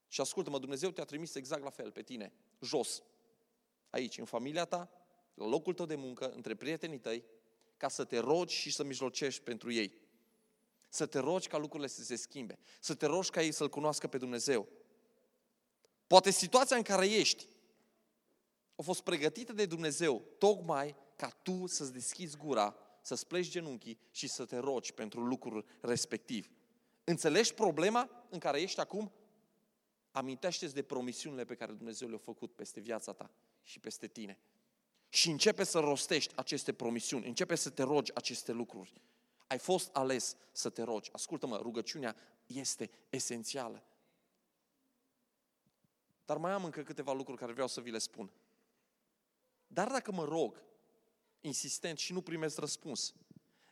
Și 0.09 0.21
ascultă-mă, 0.21 0.59
Dumnezeu 0.59 0.91
te-a 0.91 1.05
trimis 1.05 1.35
exact 1.35 1.63
la 1.63 1.71
fel 1.71 1.91
pe 1.91 2.03
tine, 2.03 2.33
jos, 2.61 3.03
aici, 3.91 4.19
în 4.19 4.25
familia 4.25 4.65
ta, 4.65 4.91
la 5.35 5.47
locul 5.47 5.75
tău 5.75 5.87
de 5.87 5.95
muncă, 5.95 6.31
între 6.31 6.55
prietenii 6.55 6.99
tăi, 6.99 7.25
ca 7.77 7.89
să 7.89 8.05
te 8.05 8.19
rogi 8.19 8.55
și 8.55 8.73
să 8.73 8.85
mijlocești 8.85 9.43
pentru 9.43 9.73
ei 9.73 10.02
să 10.93 11.07
te 11.07 11.19
rogi 11.19 11.49
ca 11.49 11.59
lucrurile 11.59 11.89
să 11.89 12.03
se 12.03 12.17
schimbe, 12.17 12.59
să 12.81 12.95
te 12.95 13.07
rogi 13.07 13.31
ca 13.31 13.43
ei 13.43 13.53
să-L 13.53 13.69
cunoască 13.69 14.07
pe 14.07 14.19
Dumnezeu. 14.19 14.69
Poate 16.07 16.31
situația 16.31 16.77
în 16.77 16.83
care 16.83 17.07
ești 17.07 17.47
a 18.75 18.83
fost 18.83 19.01
pregătită 19.01 19.53
de 19.53 19.67
Dumnezeu 19.67 20.23
tocmai 20.39 20.97
ca 21.17 21.29
tu 21.29 21.67
să-ți 21.67 21.93
deschizi 21.93 22.37
gura, 22.37 22.77
să-ți 23.03 23.27
pleci 23.27 23.49
genunchii 23.49 23.99
și 24.11 24.29
să 24.29 24.45
te 24.45 24.57
rogi 24.57 24.93
pentru 24.93 25.21
lucrul 25.21 25.65
respectiv. 25.81 26.51
Înțelegi 27.05 27.55
problema 27.55 28.27
în 28.31 28.39
care 28.39 28.61
ești 28.61 28.81
acum? 28.81 29.13
Amintește-ți 30.11 30.75
de 30.75 30.83
promisiunile 30.83 31.45
pe 31.45 31.55
care 31.55 31.73
Dumnezeu 31.73 32.09
le-a 32.09 32.19
făcut 32.19 32.55
peste 32.55 32.81
viața 32.81 33.13
ta 33.13 33.31
și 33.63 33.81
peste 33.81 34.07
tine. 34.07 34.39
Și 35.09 35.31
începe 35.31 35.65
să 35.65 35.79
rostești 35.79 36.33
aceste 36.37 36.73
promisiuni, 36.73 37.27
începe 37.27 37.55
să 37.55 37.71
te 37.71 37.83
rogi 37.83 38.15
aceste 38.15 38.53
lucruri. 38.53 39.01
Ai 39.53 39.59
fost 39.59 39.95
ales 39.95 40.37
să 40.53 40.71
te 40.71 40.83
rogi. 40.83 41.13
Ascultă-mă, 41.13 41.57
rugăciunea 41.57 42.17
este 42.47 42.91
esențială. 43.09 43.83
Dar 46.25 46.37
mai 46.37 46.53
am 46.53 46.65
încă 46.65 46.83
câteva 46.83 47.13
lucruri 47.13 47.39
care 47.39 47.53
vreau 47.53 47.69
să 47.69 47.81
vi 47.81 47.91
le 47.91 47.99
spun. 47.99 48.31
Dar 49.67 49.89
dacă 49.89 50.13
mă 50.13 50.25
rog 50.25 50.63
insistent 51.41 51.99
și 51.99 52.13
nu 52.13 52.23
primesc 52.23 52.59
răspuns, 52.59 53.15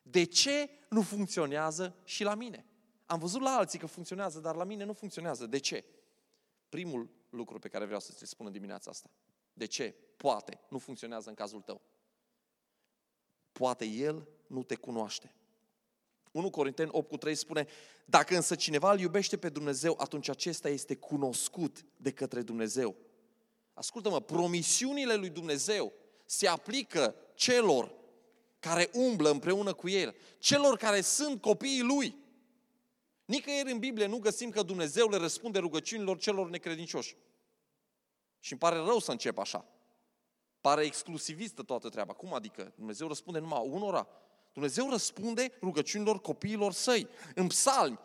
de 0.02 0.24
ce 0.24 0.70
nu 0.88 1.02
funcționează 1.02 1.96
și 2.04 2.22
la 2.22 2.34
mine? 2.34 2.66
Am 3.06 3.18
văzut 3.18 3.40
la 3.40 3.56
alții 3.56 3.78
că 3.78 3.86
funcționează, 3.86 4.40
dar 4.40 4.54
la 4.54 4.64
mine 4.64 4.84
nu 4.84 4.92
funcționează. 4.92 5.46
De 5.46 5.58
ce? 5.58 5.84
Primul 6.68 7.10
lucru 7.30 7.58
pe 7.58 7.68
care 7.68 7.84
vreau 7.84 8.00
să 8.00 8.12
ți-l 8.12 8.26
spun 8.26 8.46
în 8.46 8.52
dimineața 8.52 8.90
asta. 8.90 9.10
De 9.52 9.66
ce? 9.66 9.94
Poate 10.16 10.60
nu 10.68 10.78
funcționează 10.78 11.28
în 11.28 11.34
cazul 11.34 11.60
tău. 11.60 11.80
Poate 13.52 13.84
El 13.84 14.28
nu 14.46 14.62
te 14.62 14.74
cunoaște. 14.74 15.34
1 16.30 16.50
Corinteni 16.50 16.90
8 16.92 17.08
cu 17.08 17.16
3 17.16 17.34
spune, 17.34 17.66
dacă 18.04 18.34
însă 18.34 18.54
cineva 18.54 18.92
îl 18.92 19.00
iubește 19.00 19.36
pe 19.36 19.48
Dumnezeu, 19.48 19.96
atunci 19.98 20.28
acesta 20.28 20.68
este 20.68 20.94
cunoscut 20.94 21.84
de 21.96 22.10
către 22.10 22.42
Dumnezeu. 22.42 22.96
Ascultă-mă, 23.74 24.20
promisiunile 24.20 25.14
lui 25.14 25.28
Dumnezeu 25.28 25.92
se 26.24 26.46
aplică 26.46 27.14
celor 27.34 27.94
care 28.58 28.90
umblă 28.92 29.30
împreună 29.30 29.72
cu 29.72 29.88
El, 29.88 30.14
celor 30.38 30.76
care 30.76 31.00
sunt 31.00 31.40
copiii 31.40 31.82
Lui. 31.82 32.16
Nicăieri 33.24 33.72
în 33.72 33.78
Biblie 33.78 34.06
nu 34.06 34.18
găsim 34.18 34.50
că 34.50 34.62
Dumnezeu 34.62 35.08
le 35.08 35.16
răspunde 35.16 35.58
rugăciunilor 35.58 36.18
celor 36.18 36.48
necredincioși. 36.48 37.16
Și 38.38 38.52
îmi 38.52 38.60
pare 38.60 38.76
rău 38.76 38.98
să 38.98 39.10
încep 39.10 39.38
așa. 39.38 39.64
Pare 40.60 40.84
exclusivistă 40.84 41.62
toată 41.62 41.88
treaba. 41.88 42.12
Cum 42.12 42.34
adică? 42.34 42.72
Dumnezeu 42.76 43.08
răspunde 43.08 43.38
numai 43.38 43.68
unora? 43.68 44.08
Dumnezeu 44.52 44.90
răspunde 44.90 45.52
rugăciunilor 45.62 46.20
copiilor 46.20 46.72
săi. 46.72 47.08
În 47.34 47.46
psalmi, 47.46 47.98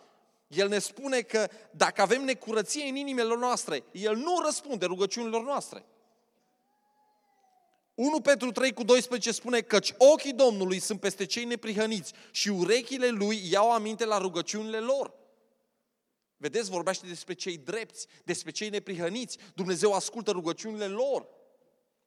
El 0.47 0.67
ne 0.67 0.79
spune 0.79 1.21
că 1.21 1.49
dacă 1.71 2.01
avem 2.01 2.23
necurăție 2.23 2.83
în 2.83 2.95
inimile 2.95 3.35
noastre, 3.35 3.83
El 3.91 4.15
nu 4.15 4.41
răspunde 4.45 4.85
rugăciunilor 4.85 5.43
noastre. 5.43 5.85
1 7.95 8.21
Petru 8.21 8.51
3 8.51 8.73
cu 8.73 8.83
12 8.83 9.31
spune 9.31 9.61
căci 9.61 9.93
ochii 9.97 10.33
Domnului 10.33 10.79
sunt 10.79 10.99
peste 10.99 11.25
cei 11.25 11.45
neprihăniți 11.45 12.13
și 12.31 12.49
urechile 12.49 13.09
Lui 13.09 13.41
iau 13.51 13.71
aminte 13.71 14.05
la 14.05 14.17
rugăciunile 14.17 14.79
lor. 14.79 15.13
Vedeți, 16.37 16.69
vorbește 16.69 17.07
despre 17.07 17.33
cei 17.33 17.57
drepți, 17.57 18.07
despre 18.23 18.51
cei 18.51 18.69
neprihăniți. 18.69 19.37
Dumnezeu 19.53 19.93
ascultă 19.93 20.31
rugăciunile 20.31 20.87
lor. 20.87 21.27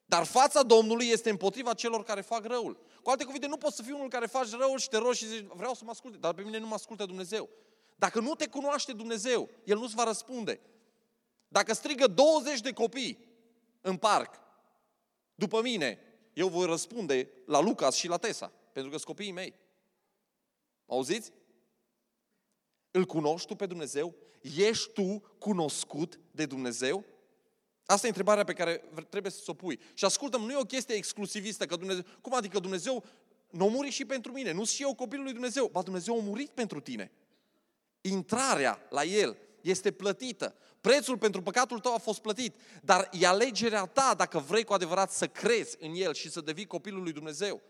Dar 0.09 0.25
fața 0.25 0.62
Domnului 0.62 1.07
este 1.07 1.31
împotriva 1.31 1.75
celor 1.75 2.05
care 2.05 2.21
fac 2.21 2.45
răul. 2.45 2.81
Cu 3.03 3.11
alte 3.11 3.25
cuvinte, 3.25 3.47
nu 3.47 3.57
poți 3.57 3.77
să 3.77 3.83
fii 3.83 3.93
unul 3.93 4.09
care 4.09 4.27
faci 4.27 4.50
răul 4.50 4.79
și 4.79 4.88
te 4.88 4.97
rogi 4.97 5.19
și 5.19 5.27
zici, 5.27 5.47
vreau 5.55 5.75
să 5.75 5.85
mă 5.85 5.91
asculte, 5.91 6.19
dar 6.19 6.35
pe 6.35 6.43
mine 6.43 6.59
nu 6.59 6.67
mă 6.67 6.75
ascultă 6.75 7.04
Dumnezeu. 7.04 7.49
Dacă 7.97 8.21
nu 8.21 8.35
te 8.35 8.49
cunoaște 8.49 8.93
Dumnezeu, 8.93 9.49
El 9.65 9.78
nu-ți 9.78 9.95
va 9.95 10.04
răspunde. 10.04 10.61
Dacă 11.49 11.73
strigă 11.73 12.06
20 12.06 12.61
de 12.61 12.73
copii 12.73 13.19
în 13.80 13.97
parc, 13.97 14.35
după 15.35 15.63
mine, 15.63 15.99
eu 16.32 16.49
voi 16.49 16.67
răspunde 16.67 17.30
la 17.47 17.61
Lucas 17.61 17.95
și 17.95 18.09
la 18.09 18.17
Tesa, 18.17 18.52
pentru 18.73 18.91
că 18.91 18.97
sunt 18.97 19.09
copiii 19.09 19.32
mei. 19.32 19.54
Auziți? 20.87 21.32
Îl 22.91 23.04
cunoști 23.04 23.47
tu 23.47 23.54
pe 23.54 23.67
Dumnezeu? 23.67 24.15
Ești 24.41 24.93
tu 24.93 25.23
cunoscut 25.39 26.21
de 26.30 26.47
Dumnezeu? 26.47 27.04
Asta 27.91 28.07
e 28.07 28.09
întrebarea 28.09 28.45
pe 28.45 28.53
care 28.53 28.85
trebuie 29.09 29.33
să 29.33 29.43
o 29.47 29.55
pui. 29.55 29.81
Și 29.95 30.05
ascultăm, 30.05 30.41
nu 30.41 30.51
e 30.51 30.57
o 30.57 30.63
chestie 30.65 30.95
exclusivistă, 30.95 31.67
că 31.67 31.77
Dumnezeu, 31.77 32.03
cum 32.21 32.35
adică 32.35 32.59
Dumnezeu 32.59 33.05
nu 33.51 33.65
a 33.65 33.69
murit 33.69 33.93
și 33.93 34.05
pentru 34.05 34.33
mine, 34.33 34.53
nu 34.53 34.65
și 34.65 34.83
eu 34.83 34.95
copilul 34.95 35.25
lui 35.25 35.33
Dumnezeu, 35.33 35.69
ba 35.73 35.83
Dumnezeu 35.83 36.19
a 36.19 36.23
murit 36.23 36.49
pentru 36.49 36.81
tine. 36.81 37.13
Intrarea 38.01 38.87
la 38.91 39.05
El 39.05 39.37
este 39.61 39.91
plătită. 39.91 40.55
Prețul 40.81 41.19
pentru 41.19 41.43
păcatul 41.43 41.79
tău 41.79 41.95
a 41.95 41.99
fost 41.99 42.21
plătit, 42.21 42.55
dar 42.83 43.09
e 43.13 43.27
alegerea 43.27 43.87
ta 43.87 44.15
dacă 44.17 44.39
vrei 44.39 44.65
cu 44.65 44.73
adevărat 44.73 45.11
să 45.11 45.27
crezi 45.27 45.77
în 45.81 45.93
El 45.95 46.15
și 46.15 46.31
să 46.31 46.41
devii 46.41 46.67
copilul 46.67 47.03
lui 47.03 47.13
Dumnezeu. 47.13 47.63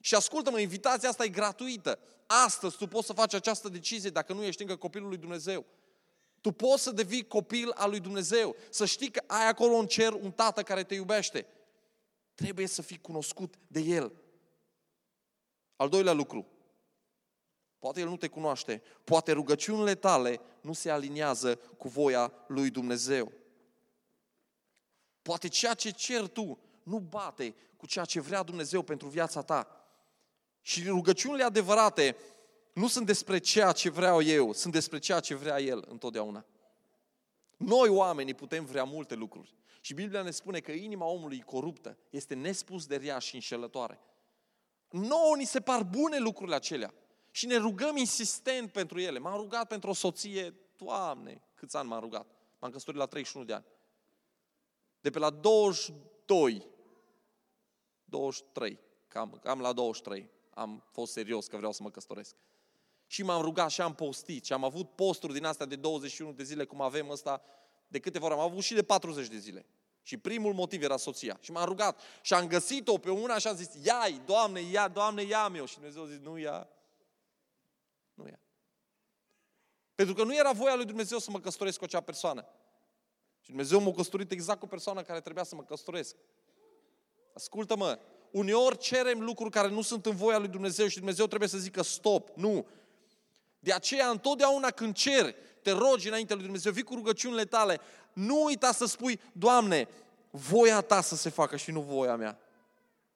Și 0.00 0.14
ascultă-mă, 0.14 0.60
invitația 0.60 1.08
asta 1.08 1.24
e 1.24 1.28
gratuită. 1.28 1.98
Astăzi 2.26 2.76
tu 2.76 2.86
poți 2.86 3.06
să 3.06 3.12
faci 3.12 3.34
această 3.34 3.68
decizie 3.68 4.10
dacă 4.10 4.32
nu 4.32 4.42
ești 4.42 4.62
încă 4.62 4.76
copilul 4.76 5.08
lui 5.08 5.18
Dumnezeu. 5.18 5.66
Tu 6.42 6.52
poți 6.52 6.82
să 6.82 6.90
devii 6.90 7.26
copil 7.26 7.70
al 7.70 7.90
lui 7.90 8.00
Dumnezeu, 8.00 8.56
să 8.70 8.84
știi 8.84 9.10
că 9.10 9.22
ai 9.26 9.48
acolo 9.48 9.74
în 9.74 9.86
cer 9.86 10.12
un 10.12 10.32
tată 10.32 10.62
care 10.62 10.84
te 10.84 10.94
iubește. 10.94 11.46
Trebuie 12.34 12.66
să 12.66 12.82
fii 12.82 13.00
cunoscut 13.00 13.54
de 13.66 13.80
El. 13.80 14.12
Al 15.76 15.88
doilea 15.88 16.12
lucru, 16.12 16.46
poate 17.78 18.00
El 18.00 18.08
nu 18.08 18.16
te 18.16 18.28
cunoaște, 18.28 18.82
poate 19.04 19.32
rugăciunile 19.32 19.94
tale 19.94 20.40
nu 20.60 20.72
se 20.72 20.90
aliniază 20.90 21.56
cu 21.56 21.88
voia 21.88 22.32
lui 22.46 22.70
Dumnezeu. 22.70 23.32
Poate 25.22 25.48
ceea 25.48 25.74
ce 25.74 25.90
cer 25.90 26.28
tu 26.28 26.58
nu 26.82 26.98
bate 26.98 27.54
cu 27.76 27.86
ceea 27.86 28.04
ce 28.04 28.20
vrea 28.20 28.42
Dumnezeu 28.42 28.82
pentru 28.82 29.08
viața 29.08 29.42
ta. 29.42 29.86
Și 30.60 30.88
rugăciunile 30.88 31.42
adevărate 31.42 32.16
nu 32.72 32.88
sunt 32.88 33.06
despre 33.06 33.38
ceea 33.38 33.72
ce 33.72 33.90
vreau 33.90 34.22
eu, 34.22 34.52
sunt 34.52 34.72
despre 34.72 34.98
ceea 34.98 35.20
ce 35.20 35.34
vrea 35.34 35.60
El 35.60 35.84
întotdeauna. 35.88 36.46
Noi, 37.56 37.88
oamenii, 37.88 38.34
putem 38.34 38.64
vrea 38.64 38.84
multe 38.84 39.14
lucruri. 39.14 39.54
Și 39.80 39.94
Biblia 39.94 40.22
ne 40.22 40.30
spune 40.30 40.60
că 40.60 40.72
inima 40.72 41.06
omului 41.06 41.40
coruptă 41.40 41.98
este 42.10 42.34
nespus 42.34 42.86
de 42.86 42.96
rea 42.96 43.18
și 43.18 43.34
înșelătoare. 43.34 44.00
Nouă 44.90 45.36
ni 45.36 45.44
se 45.44 45.60
par 45.60 45.82
bune 45.82 46.18
lucrurile 46.18 46.54
acelea. 46.54 46.94
Și 47.30 47.46
ne 47.46 47.56
rugăm 47.56 47.96
insistent 47.96 48.72
pentru 48.72 49.00
ele. 49.00 49.18
M-am 49.18 49.36
rugat 49.36 49.66
pentru 49.68 49.90
o 49.90 49.94
soție, 49.94 50.54
Doamne, 50.76 51.42
câți 51.54 51.76
ani 51.76 51.88
m-am 51.88 52.00
rugat? 52.00 52.26
M-am 52.58 52.70
căsătorit 52.70 53.00
la 53.00 53.06
31 53.06 53.44
de 53.44 53.52
ani. 53.52 53.64
De 55.00 55.10
pe 55.10 55.18
la 55.18 55.30
22, 55.30 56.66
23, 58.04 58.78
cam, 59.08 59.38
cam 59.42 59.60
la 59.60 59.72
23, 59.72 60.30
am 60.50 60.84
fost 60.90 61.12
serios 61.12 61.46
că 61.46 61.56
vreau 61.56 61.72
să 61.72 61.82
mă 61.82 61.90
căsătoresc. 61.90 62.36
Și 63.12 63.22
m-am 63.22 63.42
rugat 63.42 63.70
și 63.70 63.80
am 63.80 63.94
postit 63.94 64.44
și 64.44 64.52
am 64.52 64.64
avut 64.64 64.90
posturi 64.90 65.32
din 65.32 65.44
astea 65.44 65.66
de 65.66 65.76
21 65.76 66.32
de 66.32 66.42
zile, 66.42 66.64
cum 66.64 66.80
avem 66.80 67.10
ăsta, 67.10 67.42
de 67.88 67.98
câteva 67.98 68.24
ori 68.24 68.34
am 68.34 68.40
avut 68.40 68.62
și 68.62 68.74
de 68.74 68.82
40 68.82 69.26
de 69.26 69.38
zile. 69.38 69.66
Și 70.02 70.16
primul 70.16 70.52
motiv 70.52 70.82
era 70.82 70.96
soția. 70.96 71.38
Și 71.40 71.52
m-am 71.52 71.64
rugat 71.64 72.00
și 72.22 72.34
am 72.34 72.46
găsit-o 72.46 72.98
pe 72.98 73.10
una 73.10 73.38
și 73.38 73.46
am 73.46 73.56
zis, 73.56 73.70
ia 73.84 74.22
Doamne, 74.24 74.60
ia, 74.60 74.88
Doamne, 74.88 75.22
ia-mi 75.22 75.56
eu. 75.56 75.64
Și 75.64 75.74
Dumnezeu 75.74 76.02
a 76.02 76.06
zis, 76.06 76.18
nu 76.18 76.38
ia, 76.38 76.68
nu 78.14 78.26
ia. 78.26 78.38
Pentru 79.94 80.14
că 80.14 80.24
nu 80.24 80.34
era 80.34 80.52
voia 80.52 80.74
lui 80.74 80.84
Dumnezeu 80.84 81.18
să 81.18 81.30
mă 81.30 81.40
căsătoresc 81.40 81.78
cu 81.78 81.84
acea 81.84 82.00
persoană. 82.00 82.46
Și 83.40 83.48
Dumnezeu 83.48 83.80
m-a 83.80 83.92
căsătorit 83.92 84.30
exact 84.30 84.60
cu 84.60 84.66
persoana 84.66 85.02
care 85.02 85.20
trebuia 85.20 85.44
să 85.44 85.54
mă 85.54 85.62
căsătoresc. 85.62 86.16
Ascultă-mă, 87.32 87.98
uneori 88.30 88.78
cerem 88.78 89.20
lucruri 89.20 89.50
care 89.50 89.68
nu 89.68 89.82
sunt 89.82 90.06
în 90.06 90.16
voia 90.16 90.38
lui 90.38 90.48
Dumnezeu 90.48 90.86
și 90.86 90.96
Dumnezeu 90.96 91.26
trebuie 91.26 91.48
să 91.48 91.58
zică 91.58 91.82
stop, 91.82 92.28
nu. 92.34 92.66
De 93.62 93.72
aceea, 93.72 94.08
întotdeauna 94.08 94.70
când 94.70 94.94
ceri, 94.94 95.34
te 95.62 95.70
rogi 95.70 96.08
înainte 96.08 96.34
lui 96.34 96.42
Dumnezeu, 96.42 96.72
vii 96.72 96.82
cu 96.82 96.94
rugăciunile 96.94 97.44
tale, 97.44 97.80
nu 98.12 98.44
uita 98.44 98.72
să 98.72 98.84
spui, 98.84 99.20
Doamne, 99.32 99.88
voia 100.30 100.80
ta 100.80 101.00
să 101.00 101.16
se 101.16 101.30
facă 101.30 101.56
și 101.56 101.70
nu 101.70 101.80
voia 101.80 102.16
mea. 102.16 102.38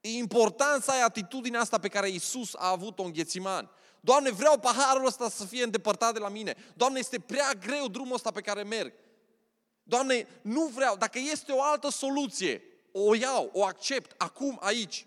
E 0.01 0.09
important 0.09 0.83
să 0.83 0.91
ai 0.91 1.03
atitudinea 1.03 1.61
asta 1.61 1.79
pe 1.79 1.89
care 1.89 2.09
Isus 2.09 2.55
a 2.55 2.71
avut-o 2.71 3.03
în 3.03 3.13
Ghețimani. 3.13 3.71
Doamne, 4.01 4.31
vreau 4.31 4.59
paharul 4.59 5.07
ăsta 5.07 5.29
să 5.29 5.45
fie 5.45 5.63
îndepărtat 5.63 6.13
de 6.13 6.19
la 6.19 6.29
mine. 6.29 6.57
Doamne, 6.75 6.99
este 6.99 7.19
prea 7.19 7.53
greu 7.53 7.89
drumul 7.89 8.15
ăsta 8.15 8.31
pe 8.31 8.41
care 8.41 8.63
merg. 8.63 8.93
Doamne, 9.83 10.27
nu 10.43 10.67
vreau. 10.67 10.97
Dacă 10.97 11.19
este 11.19 11.53
o 11.53 11.63
altă 11.63 11.89
soluție, 11.91 12.63
o 12.93 13.15
iau, 13.15 13.51
o 13.53 13.65
accept 13.65 14.15
acum, 14.17 14.59
aici. 14.61 15.07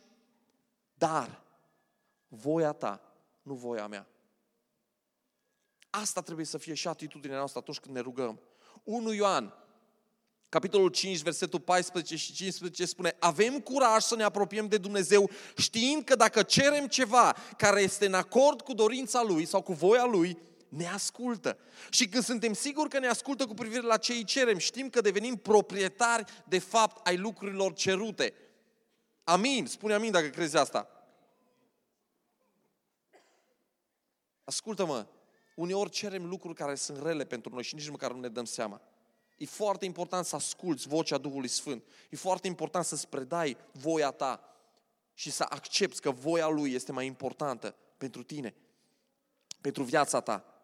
Dar 0.93 1.41
voia 2.27 2.71
ta, 2.71 3.01
nu 3.41 3.53
voia 3.53 3.87
mea. 3.87 4.07
Asta 5.89 6.21
trebuie 6.21 6.45
să 6.45 6.57
fie 6.57 6.73
și 6.73 6.87
atitudinea 6.87 7.37
noastră 7.37 7.59
atunci 7.59 7.79
când 7.79 7.95
ne 7.95 8.01
rugăm. 8.01 8.39
1 8.83 9.13
Ioan, 9.13 9.53
capitolul 10.49 10.89
5, 10.89 11.21
versetul 11.21 11.59
14 11.59 12.15
și 12.15 12.33
15 12.33 12.85
spune 12.85 13.15
Avem 13.19 13.59
curaj 13.59 14.01
să 14.01 14.15
ne 14.15 14.23
apropiem 14.23 14.67
de 14.67 14.77
Dumnezeu 14.77 15.29
știind 15.57 16.03
că 16.03 16.15
dacă 16.15 16.43
cerem 16.43 16.87
ceva 16.87 17.35
care 17.57 17.81
este 17.81 18.05
în 18.05 18.13
acord 18.13 18.61
cu 18.61 18.73
dorința 18.73 19.23
Lui 19.23 19.45
sau 19.45 19.61
cu 19.61 19.73
voia 19.73 20.05
Lui, 20.05 20.37
ne 20.69 20.87
ascultă. 20.87 21.57
Și 21.89 22.07
când 22.07 22.23
suntem 22.23 22.53
siguri 22.53 22.89
că 22.89 22.99
ne 22.99 23.07
ascultă 23.07 23.45
cu 23.45 23.53
privire 23.53 23.81
la 23.81 23.97
ce 23.97 24.13
îi 24.13 24.23
cerem, 24.23 24.57
știm 24.57 24.89
că 24.89 25.01
devenim 25.01 25.35
proprietari, 25.35 26.23
de 26.47 26.59
fapt, 26.59 27.07
ai 27.07 27.17
lucrurilor 27.17 27.73
cerute. 27.73 28.33
Amin. 29.23 29.65
Spune 29.65 29.93
amin 29.93 30.11
dacă 30.11 30.27
crezi 30.27 30.57
asta. 30.57 30.89
Ascultă-mă, 34.43 35.05
uneori 35.59 35.89
cerem 35.89 36.25
lucruri 36.25 36.53
care 36.53 36.75
sunt 36.75 37.01
rele 37.01 37.25
pentru 37.25 37.53
noi 37.53 37.63
și 37.63 37.75
nici 37.75 37.89
măcar 37.89 38.11
nu 38.11 38.19
ne 38.19 38.27
dăm 38.27 38.45
seama. 38.45 38.81
E 39.37 39.45
foarte 39.45 39.85
important 39.85 40.25
să 40.25 40.35
asculți 40.35 40.87
vocea 40.87 41.17
Duhului 41.17 41.47
Sfânt. 41.47 41.83
E 42.09 42.15
foarte 42.15 42.47
important 42.47 42.85
să-ți 42.85 43.07
predai 43.07 43.57
voia 43.71 44.11
ta 44.11 44.43
și 45.13 45.31
să 45.31 45.45
accepti 45.49 45.99
că 45.99 46.11
voia 46.11 46.47
Lui 46.47 46.73
este 46.73 46.91
mai 46.91 47.05
importantă 47.05 47.75
pentru 47.97 48.23
tine, 48.23 48.55
pentru 49.61 49.83
viața 49.83 50.19
ta. 50.19 50.58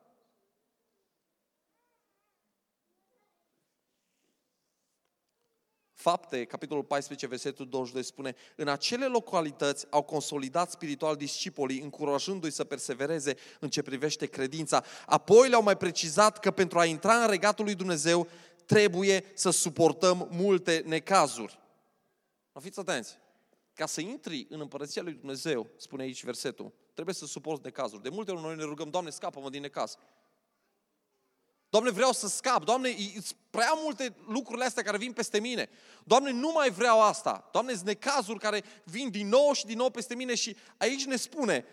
Fapte, 6.05 6.45
capitolul 6.45 6.83
14, 6.83 7.27
versetul 7.27 7.67
22 7.69 8.03
spune 8.03 8.35
În 8.55 8.67
acele 8.67 9.05
localități 9.05 9.87
au 9.89 10.03
consolidat 10.03 10.71
spiritual 10.71 11.15
discipolii, 11.15 11.81
încurajându-i 11.81 12.51
să 12.51 12.63
persevereze 12.63 13.35
în 13.59 13.69
ce 13.69 13.81
privește 13.81 14.25
credința. 14.25 14.83
Apoi 15.05 15.49
le-au 15.49 15.63
mai 15.63 15.77
precizat 15.77 16.39
că 16.39 16.51
pentru 16.51 16.79
a 16.79 16.85
intra 16.85 17.13
în 17.13 17.29
regatul 17.29 17.65
lui 17.65 17.75
Dumnezeu 17.75 18.27
trebuie 18.65 19.25
să 19.33 19.49
suportăm 19.49 20.27
multe 20.31 20.83
necazuri. 20.85 21.59
Nu 22.51 22.61
fiți 22.61 22.79
atenți! 22.79 23.17
Ca 23.73 23.85
să 23.85 24.01
intri 24.01 24.47
în 24.49 24.59
împărăția 24.59 25.01
lui 25.01 25.13
Dumnezeu, 25.13 25.67
spune 25.77 26.03
aici 26.03 26.23
versetul, 26.23 26.73
trebuie 26.93 27.15
să 27.15 27.25
suporți 27.25 27.63
necazuri. 27.63 28.01
De 28.01 28.09
multe 28.09 28.31
ori 28.31 28.41
noi 28.41 28.55
ne 28.55 28.63
rugăm, 28.63 28.89
Doamne, 28.89 29.09
scapă-mă 29.09 29.49
din 29.49 29.61
necaz. 29.61 29.97
Doamne, 31.69 31.89
vreau 31.89 32.11
să 32.11 32.27
scap. 32.27 32.63
Doamne, 32.63 32.89
îți 33.15 33.35
prea 33.49 33.73
multe 33.83 34.15
lucrurile 34.27 34.65
astea 34.65 34.83
care 34.83 34.97
vin 34.97 35.13
peste 35.13 35.39
mine. 35.39 35.69
Doamne, 36.03 36.31
nu 36.31 36.51
mai 36.51 36.69
vreau 36.69 37.01
asta. 37.01 37.49
Doamne, 37.51 37.73
sunt 37.73 37.85
necazuri 37.85 38.39
care 38.39 38.63
vin 38.83 39.09
din 39.09 39.27
nou 39.27 39.53
și 39.53 39.65
din 39.65 39.77
nou 39.77 39.89
peste 39.89 40.15
mine 40.15 40.35
și 40.35 40.55
aici 40.77 41.05
ne 41.05 41.15
spune 41.15 41.65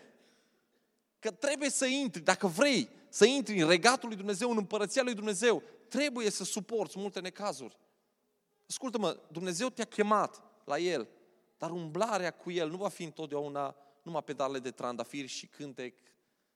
că 1.19 1.31
trebuie 1.31 1.69
să 1.69 1.85
intri, 1.85 2.21
dacă 2.21 2.47
vrei 2.47 2.89
să 3.09 3.25
intri 3.25 3.61
în 3.61 3.67
regatul 3.67 4.07
lui 4.07 4.17
Dumnezeu, 4.17 4.51
în 4.51 4.57
împărăția 4.57 5.03
lui 5.03 5.13
Dumnezeu, 5.13 5.63
trebuie 5.87 6.29
să 6.29 6.43
suporți 6.43 6.99
multe 6.99 7.19
necazuri. 7.19 7.77
Ascultă-mă, 8.69 9.19
Dumnezeu 9.31 9.69
te-a 9.69 9.85
chemat 9.85 10.41
la 10.65 10.77
El, 10.77 11.07
dar 11.57 11.71
umblarea 11.71 12.31
cu 12.31 12.51
El 12.51 12.69
nu 12.69 12.77
va 12.77 12.89
fi 12.89 13.03
întotdeauna 13.03 13.75
numai 14.01 14.23
pedale 14.23 14.59
de 14.59 14.71
trandafiri 14.71 15.27
și 15.27 15.47
cântec 15.47 15.99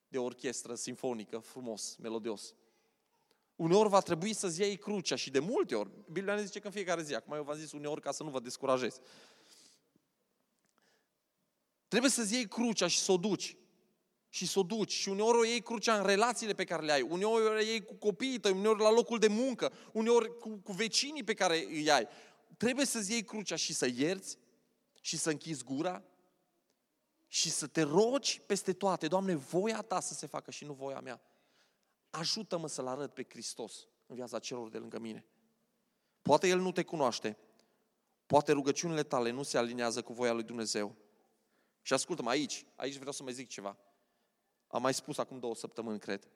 de 0.07 0.17
orchestră 0.17 0.75
sinfonică, 0.75 1.37
frumos, 1.37 1.95
melodios. 1.95 2.53
Uneori 3.57 3.89
va 3.89 3.99
trebui 3.99 4.33
să-ți 4.33 4.59
iei 4.59 4.77
crucea 4.77 5.15
și 5.15 5.29
de 5.29 5.39
multe 5.39 5.75
ori, 5.75 5.89
Biblia 6.11 6.35
ne 6.35 6.43
zice 6.43 6.59
că 6.59 6.67
în 6.67 6.73
fiecare 6.73 7.03
zi, 7.03 7.15
acum 7.15 7.33
eu 7.33 7.43
v-am 7.43 7.57
zis 7.57 7.71
uneori 7.71 8.01
ca 8.01 8.11
să 8.11 8.23
nu 8.23 8.29
vă 8.29 8.39
descurajez. 8.39 8.99
Trebuie 11.87 12.11
să-ți 12.11 12.33
iei 12.33 12.47
crucea 12.47 12.87
și 12.87 12.99
să 12.99 13.11
o 13.11 13.17
duci. 13.17 13.57
Și 14.29 14.47
să 14.47 14.59
o 14.59 14.63
duci. 14.63 14.91
Și 14.91 15.09
uneori 15.09 15.37
o 15.37 15.45
iei 15.45 15.61
crucea 15.61 15.97
în 15.97 16.05
relațiile 16.05 16.53
pe 16.53 16.63
care 16.63 16.85
le 16.85 16.91
ai. 16.91 17.01
Uneori 17.01 17.45
o 17.45 17.59
iei 17.59 17.85
cu 17.85 17.93
copiii 17.93 18.39
tăi, 18.39 18.51
uneori 18.51 18.81
la 18.81 18.91
locul 18.91 19.19
de 19.19 19.27
muncă, 19.27 19.73
uneori 19.91 20.37
cu, 20.39 20.49
cu 20.49 20.71
vecinii 20.71 21.23
pe 21.23 21.33
care 21.33 21.65
îi 21.65 21.91
ai. 21.91 22.07
Trebuie 22.57 22.85
să-ți 22.85 23.11
iei 23.11 23.23
crucea 23.23 23.55
și 23.55 23.73
să 23.73 23.87
ierți 23.95 24.37
și 25.01 25.17
să 25.17 25.29
închizi 25.29 25.63
gura 25.63 26.03
și 27.27 27.49
să 27.49 27.67
te 27.67 27.81
rogi 27.81 28.41
peste 28.45 28.73
toate. 28.73 29.07
Doamne, 29.07 29.35
voia 29.35 29.81
Ta 29.81 29.99
să 29.99 30.13
se 30.13 30.27
facă 30.27 30.51
și 30.51 30.65
nu 30.65 30.73
voia 30.73 30.99
mea 30.99 31.21
ajută-mă 32.09 32.67
să-L 32.67 32.87
arăt 32.87 33.13
pe 33.13 33.25
Hristos 33.29 33.87
în 34.05 34.15
viața 34.15 34.39
celor 34.39 34.69
de 34.69 34.77
lângă 34.77 34.99
mine. 34.99 35.25
Poate 36.21 36.47
El 36.47 36.59
nu 36.59 36.71
te 36.71 36.83
cunoaște, 36.83 37.37
poate 38.25 38.51
rugăciunile 38.51 39.03
tale 39.03 39.29
nu 39.29 39.43
se 39.43 39.57
aliniază 39.57 40.01
cu 40.01 40.13
voia 40.13 40.33
lui 40.33 40.43
Dumnezeu. 40.43 40.95
Și 41.81 41.93
ascultă-mă 41.93 42.29
aici, 42.29 42.65
aici 42.75 42.95
vreau 42.95 43.11
să 43.11 43.23
mai 43.23 43.33
zic 43.33 43.49
ceva. 43.49 43.77
Am 44.67 44.81
mai 44.81 44.93
spus 44.93 45.17
acum 45.17 45.39
două 45.39 45.55
săptămâni, 45.55 45.99
cred. 45.99 46.27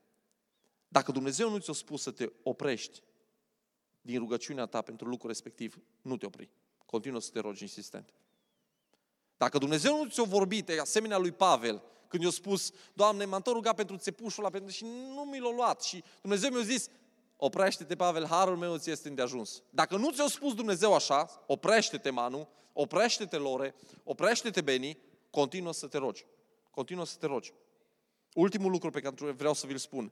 Dacă 0.88 1.12
Dumnezeu 1.12 1.50
nu 1.50 1.58
ți-a 1.58 1.74
spus 1.74 2.02
să 2.02 2.12
te 2.12 2.32
oprești 2.44 3.04
din 4.02 4.20
rugăciunea 4.20 4.66
ta 4.66 4.82
pentru 4.82 5.08
lucrul 5.08 5.30
respectiv, 5.30 5.82
nu 6.02 6.18
te 6.18 6.26
opri. 6.26 6.50
Continuă 6.86 7.20
să 7.20 7.32
te 7.32 7.40
rogi 7.40 7.62
insistent. 7.62 8.14
Dacă 9.38 9.58
Dumnezeu 9.58 10.04
nu 10.04 10.10
ți-a 10.10 10.24
vorbit, 10.24 10.70
asemenea 10.70 11.18
lui 11.18 11.32
Pavel, 11.32 11.84
când 12.12 12.24
i-a 12.24 12.30
spus, 12.30 12.71
Doamne, 12.93 13.26
m-am 13.26 13.41
tot 13.41 13.54
rugat 13.54 13.76
pentru 13.76 13.97
țepușul 13.97 14.43
ăla, 14.43 14.52
pentru... 14.52 14.71
și 14.71 14.84
nu 15.15 15.21
mi 15.21 15.39
l-a 15.39 15.52
luat. 15.52 15.82
Și 15.82 16.04
Dumnezeu 16.21 16.50
mi-a 16.50 16.62
zis, 16.62 16.89
oprește-te, 17.36 17.95
Pavel, 17.95 18.26
harul 18.26 18.58
meu 18.58 18.78
ți 18.78 18.89
este 18.89 19.08
îndeajuns. 19.08 19.63
Dacă 19.69 19.97
nu 19.97 20.12
ți-a 20.12 20.28
spus 20.28 20.54
Dumnezeu 20.54 20.93
așa, 20.93 21.43
oprește-te, 21.47 22.10
Manu, 22.10 22.47
oprește-te, 22.74 23.38
Lore, 23.38 23.76
oprește-te, 24.04 24.62
Beni, 24.62 24.97
continuă 25.30 25.74
să 25.74 25.88
te 25.88 25.97
rogi. 25.97 26.26
Continuă 26.71 27.06
să 27.06 27.17
te 27.19 27.26
rogi. 27.26 27.54
Ultimul 28.34 28.71
lucru 28.71 28.89
pe 28.89 29.00
care 29.00 29.32
vreau 29.32 29.54
să 29.54 29.67
vi-l 29.67 29.78
spun. 29.78 30.12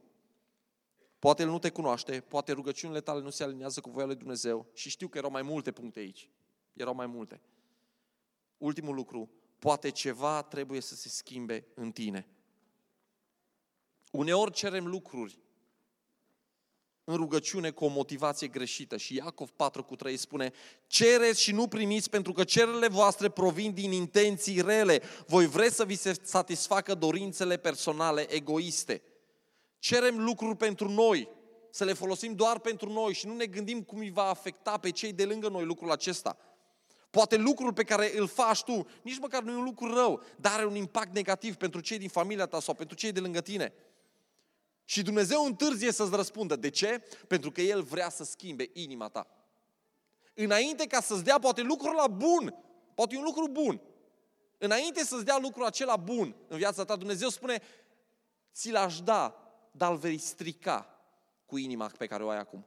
Poate 1.19 1.41
El 1.41 1.49
nu 1.49 1.59
te 1.59 1.69
cunoaște, 1.69 2.19
poate 2.27 2.51
rugăciunile 2.51 3.01
tale 3.01 3.21
nu 3.21 3.29
se 3.29 3.43
aliniază 3.43 3.81
cu 3.81 3.89
voia 3.89 4.05
lui 4.05 4.15
Dumnezeu 4.15 4.65
și 4.73 4.89
știu 4.89 5.07
că 5.07 5.17
erau 5.17 5.31
mai 5.31 5.41
multe 5.41 5.71
puncte 5.71 5.99
aici. 5.99 6.29
Erau 6.73 6.95
mai 6.95 7.05
multe. 7.05 7.41
Ultimul 8.57 8.95
lucru, 8.95 9.29
poate 9.59 9.89
ceva 9.89 10.41
trebuie 10.41 10.81
să 10.81 10.95
se 10.95 11.09
schimbe 11.09 11.65
în 11.73 11.91
tine. 11.91 12.27
Uneori 14.11 14.51
cerem 14.51 14.87
lucruri 14.87 15.39
în 17.03 17.15
rugăciune 17.15 17.71
cu 17.71 17.85
o 17.85 17.87
motivație 17.87 18.47
greșită. 18.47 18.97
Și 18.97 19.15
Iacov 19.15 19.49
4 19.49 19.83
cu 19.83 19.95
3 19.95 20.17
spune, 20.17 20.51
cereți 20.87 21.41
și 21.41 21.51
nu 21.51 21.67
primiți 21.67 22.09
pentru 22.09 22.31
că 22.31 22.43
cererile 22.43 22.87
voastre 22.87 23.29
provin 23.29 23.73
din 23.73 23.91
intenții 23.91 24.61
rele. 24.61 25.01
Voi 25.27 25.47
vreți 25.47 25.75
să 25.75 25.85
vi 25.85 25.95
se 25.95 26.13
satisfacă 26.21 26.95
dorințele 26.95 27.57
personale 27.57 28.33
egoiste. 28.33 29.01
Cerem 29.79 30.23
lucruri 30.23 30.57
pentru 30.57 30.89
noi, 30.89 31.29
să 31.71 31.83
le 31.83 31.93
folosim 31.93 32.33
doar 32.33 32.59
pentru 32.59 32.91
noi 32.91 33.13
și 33.13 33.27
nu 33.27 33.35
ne 33.35 33.45
gândim 33.45 33.83
cum 33.83 33.99
îi 33.99 34.11
va 34.11 34.23
afecta 34.23 34.77
pe 34.77 34.91
cei 34.91 35.13
de 35.13 35.25
lângă 35.25 35.49
noi 35.49 35.63
lucrul 35.63 35.91
acesta. 35.91 36.37
Poate 37.09 37.35
lucrul 37.35 37.73
pe 37.73 37.83
care 37.83 38.17
îl 38.17 38.27
faci 38.27 38.63
tu, 38.63 38.87
nici 39.01 39.19
măcar 39.19 39.43
nu 39.43 39.51
e 39.51 39.55
un 39.55 39.63
lucru 39.63 39.93
rău, 39.93 40.23
dar 40.35 40.53
are 40.53 40.65
un 40.65 40.75
impact 40.75 41.13
negativ 41.13 41.55
pentru 41.55 41.79
cei 41.79 41.97
din 41.97 42.09
familia 42.09 42.45
ta 42.45 42.59
sau 42.59 42.73
pentru 42.73 42.95
cei 42.95 43.11
de 43.11 43.19
lângă 43.19 43.41
tine. 43.41 43.73
Și 44.85 45.01
Dumnezeu 45.01 45.45
întârzie 45.45 45.91
să-ți 45.91 46.15
răspundă. 46.15 46.55
De 46.55 46.69
ce? 46.69 47.03
Pentru 47.27 47.51
că 47.51 47.61
El 47.61 47.81
vrea 47.81 48.09
să 48.09 48.23
schimbe 48.23 48.69
inima 48.73 49.07
ta. 49.07 49.27
Înainte 50.33 50.87
ca 50.87 51.01
să-ți 51.01 51.23
dea 51.23 51.39
poate 51.39 51.61
lucrul 51.61 51.95
la 51.95 52.07
bun, 52.07 52.55
poate 52.93 53.17
un 53.17 53.23
lucru 53.23 53.47
bun, 53.47 53.81
înainte 54.57 55.03
să-ți 55.03 55.25
dea 55.25 55.37
lucrul 55.37 55.65
acela 55.65 55.95
bun 55.95 56.35
în 56.47 56.57
viața 56.57 56.83
ta, 56.83 56.95
Dumnezeu 56.95 57.29
spune, 57.29 57.61
ți 58.53 58.71
l-aș 58.71 59.01
da, 59.01 59.51
dar 59.71 59.91
îl 59.91 59.97
vei 59.97 60.17
strica 60.17 60.99
cu 61.45 61.57
inima 61.57 61.91
pe 61.97 62.07
care 62.07 62.23
o 62.23 62.29
ai 62.29 62.37
acum 62.37 62.65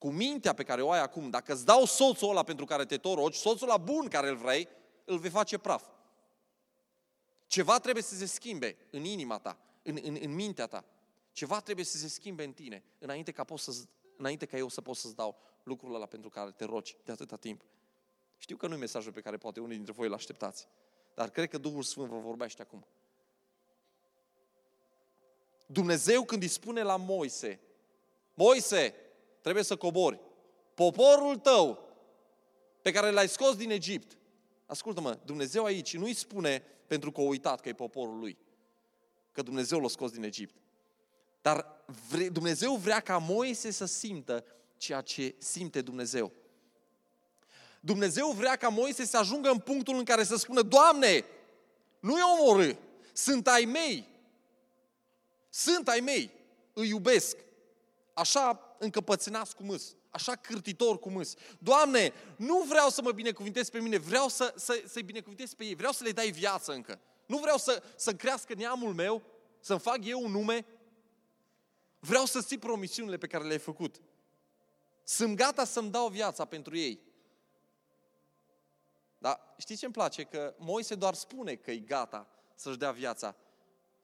cu 0.00 0.10
mintea 0.10 0.52
pe 0.52 0.62
care 0.62 0.82
o 0.82 0.90
ai 0.90 1.00
acum, 1.00 1.30
dacă 1.30 1.52
îți 1.52 1.64
dau 1.64 1.84
soțul 1.84 2.30
ăla 2.30 2.42
pentru 2.42 2.64
care 2.64 2.84
te 2.84 2.96
toroci, 2.96 3.34
soțul 3.34 3.68
la 3.68 3.76
bun 3.76 4.08
care 4.08 4.28
îl 4.28 4.36
vrei, 4.36 4.68
îl 5.04 5.18
vei 5.18 5.30
face 5.30 5.58
praf. 5.58 5.86
Ceva 7.46 7.78
trebuie 7.78 8.02
să 8.02 8.14
se 8.14 8.26
schimbe 8.26 8.76
în 8.90 9.04
inima 9.04 9.38
ta, 9.38 9.58
în, 9.82 9.98
în, 10.02 10.18
în 10.20 10.34
mintea 10.34 10.66
ta. 10.66 10.84
Ceva 11.32 11.60
trebuie 11.60 11.84
să 11.84 11.96
se 11.96 12.08
schimbe 12.08 12.44
în 12.44 12.52
tine, 12.52 12.84
înainte 12.98 13.32
ca, 13.32 13.44
poți 13.44 13.64
să, 13.64 13.72
înainte 14.16 14.46
ca 14.46 14.56
eu 14.56 14.68
să 14.68 14.80
pot 14.80 14.96
să-ți 14.96 15.14
dau 15.14 15.36
lucrul 15.62 15.94
ăla 15.94 16.06
pentru 16.06 16.28
care 16.28 16.50
te 16.50 16.64
rogi 16.64 16.96
de 17.04 17.12
atâta 17.12 17.36
timp. 17.36 17.64
Știu 18.38 18.56
că 18.56 18.66
nu 18.66 18.74
e 18.74 18.78
mesajul 18.78 19.12
pe 19.12 19.20
care 19.20 19.36
poate 19.36 19.60
unii 19.60 19.76
dintre 19.76 19.92
voi 19.92 20.06
îl 20.06 20.14
așteptați, 20.14 20.68
dar 21.14 21.30
cred 21.30 21.48
că 21.48 21.58
Duhul 21.58 21.82
Sfânt 21.82 22.08
vă 22.08 22.18
vorbește 22.18 22.62
acum. 22.62 22.86
Dumnezeu 25.66 26.24
când 26.24 26.42
îi 26.42 26.48
spune 26.48 26.82
la 26.82 26.96
Moise, 26.96 27.60
Moise, 28.34 28.94
trebuie 29.40 29.64
să 29.64 29.76
cobori. 29.76 30.20
Poporul 30.74 31.36
tău 31.36 31.88
pe 32.82 32.92
care 32.92 33.10
l-ai 33.10 33.28
scos 33.28 33.56
din 33.56 33.70
Egipt, 33.70 34.18
ascultă-mă, 34.66 35.18
Dumnezeu 35.24 35.64
aici 35.64 35.96
nu 35.96 36.04
îi 36.04 36.14
spune 36.14 36.64
pentru 36.86 37.12
că 37.12 37.20
a 37.20 37.24
uitat 37.24 37.60
că 37.60 37.68
e 37.68 37.72
poporul 37.72 38.18
lui, 38.18 38.38
că 39.32 39.42
Dumnezeu 39.42 39.80
l-a 39.80 39.88
scos 39.88 40.10
din 40.10 40.22
Egipt. 40.22 40.54
Dar 41.42 41.84
vre, 42.08 42.28
Dumnezeu 42.28 42.74
vrea 42.74 43.00
ca 43.00 43.18
Moise 43.18 43.70
să 43.70 43.84
simtă 43.84 44.44
ceea 44.76 45.00
ce 45.00 45.34
simte 45.38 45.80
Dumnezeu. 45.80 46.32
Dumnezeu 47.80 48.30
vrea 48.30 48.56
ca 48.56 48.68
Moise 48.68 49.04
să 49.04 49.16
ajungă 49.16 49.50
în 49.50 49.58
punctul 49.58 49.96
în 49.96 50.04
care 50.04 50.24
să 50.24 50.36
spună, 50.36 50.62
Doamne, 50.62 51.24
nu-i 52.00 52.20
omorâ, 52.38 52.72
sunt 53.12 53.48
ai 53.48 53.64
mei. 53.64 54.08
Sunt 55.48 55.88
ai 55.88 56.00
mei, 56.00 56.30
îi 56.72 56.88
iubesc. 56.88 57.36
Așa 58.12 58.69
încăpățânați 58.80 59.56
cu 59.56 59.62
mâs, 59.62 59.94
așa 60.10 60.36
cârtitor 60.36 60.98
cu 60.98 61.10
mâs. 61.10 61.34
Doamne, 61.58 62.12
nu 62.36 62.62
vreau 62.68 62.88
să 62.88 63.02
mă 63.02 63.12
binecuvintez 63.12 63.70
pe 63.70 63.80
mine, 63.80 63.98
vreau 63.98 64.28
să, 64.28 64.54
să, 64.56 64.82
să-i 64.86 65.02
binecuvintez 65.02 65.54
pe 65.54 65.64
ei, 65.64 65.74
vreau 65.74 65.92
să 65.92 66.04
le 66.04 66.12
dai 66.12 66.30
viață 66.30 66.72
încă. 66.72 67.00
Nu 67.26 67.38
vreau 67.38 67.56
să, 67.56 67.82
să 67.96 68.14
crească 68.14 68.54
neamul 68.54 68.94
meu, 68.94 69.22
să-mi 69.60 69.80
fac 69.80 70.04
eu 70.04 70.22
un 70.22 70.30
nume. 70.30 70.66
Vreau 71.98 72.24
să 72.24 72.40
ții 72.40 72.58
promisiunile 72.58 73.16
pe 73.16 73.26
care 73.26 73.44
le-ai 73.44 73.58
făcut. 73.58 74.00
Sunt 75.04 75.36
gata 75.36 75.64
să-mi 75.64 75.90
dau 75.90 76.08
viața 76.08 76.44
pentru 76.44 76.76
ei. 76.76 77.00
Dar 79.18 79.54
știți 79.58 79.78
ce 79.78 79.84
îmi 79.84 79.94
place? 79.94 80.22
Că 80.22 80.54
Moise 80.58 80.94
doar 80.94 81.14
spune 81.14 81.54
că 81.54 81.70
e 81.70 81.78
gata 81.78 82.28
să-și 82.54 82.78
dea 82.78 82.90
viața. 82.90 83.36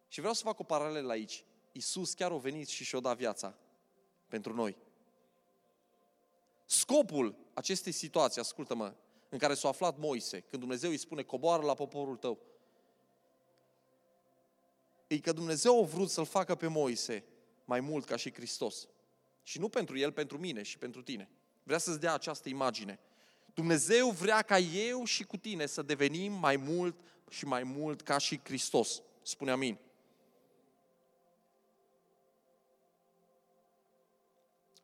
Și 0.09 0.19
vreau 0.19 0.35
să 0.35 0.43
fac 0.43 0.59
o 0.59 0.65
paralelă 0.65 1.11
aici. 1.11 1.45
Iisus 1.73 2.15
chiar 2.15 2.33
a 2.33 2.37
venit 2.37 2.69
și 2.69 2.85
și-a 2.85 3.01
dat 3.01 3.17
viața 3.17 3.57
pentru 4.29 4.55
noi. 4.55 4.77
Scopul 6.65 7.37
acestei 7.55 7.93
situații, 7.93 8.41
ascultă-mă, 8.41 8.95
în 9.29 9.39
care 9.39 9.55
s-a 9.55 9.69
aflat 9.69 9.99
Moise, 9.99 10.41
când 10.41 10.63
Dumnezeu 10.63 10.91
îi 10.91 10.97
spune, 10.97 11.23
coboară 11.23 11.63
la 11.63 11.75
poporul 11.75 12.17
tău, 12.17 12.39
e 15.07 15.19
că 15.19 15.33
Dumnezeu 15.33 15.83
a 15.83 15.87
vrut 15.87 16.11
să-l 16.11 16.25
facă 16.25 16.55
pe 16.55 16.67
Moise 16.67 17.25
mai 17.65 17.81
mult 17.81 18.05
ca 18.05 18.17
și 18.17 18.33
Hristos. 18.33 18.89
Și 19.43 19.59
nu 19.59 19.69
pentru 19.69 19.99
el, 19.99 20.13
pentru 20.13 20.39
mine 20.39 20.63
și 20.63 20.79
pentru 20.79 21.03
tine. 21.03 21.31
Vrea 21.63 21.79
să-ți 21.79 22.01
dea 22.01 22.15
această 22.15 22.49
imagine. 22.49 22.99
Dumnezeu 23.55 24.11
vrea 24.11 24.43
ca 24.43 24.59
eu 24.59 25.05
și 25.05 25.25
cu 25.25 25.37
tine 25.37 25.67
să 25.67 25.83
devenim 25.83 26.33
mai 26.33 26.57
mult 26.57 27.01
și 27.31 27.45
mai 27.45 27.63
mult 27.63 28.03
ca 28.03 28.19
și 28.19 28.41
Hristos. 28.45 29.03
Spune 29.23 29.51
amin. 29.51 29.79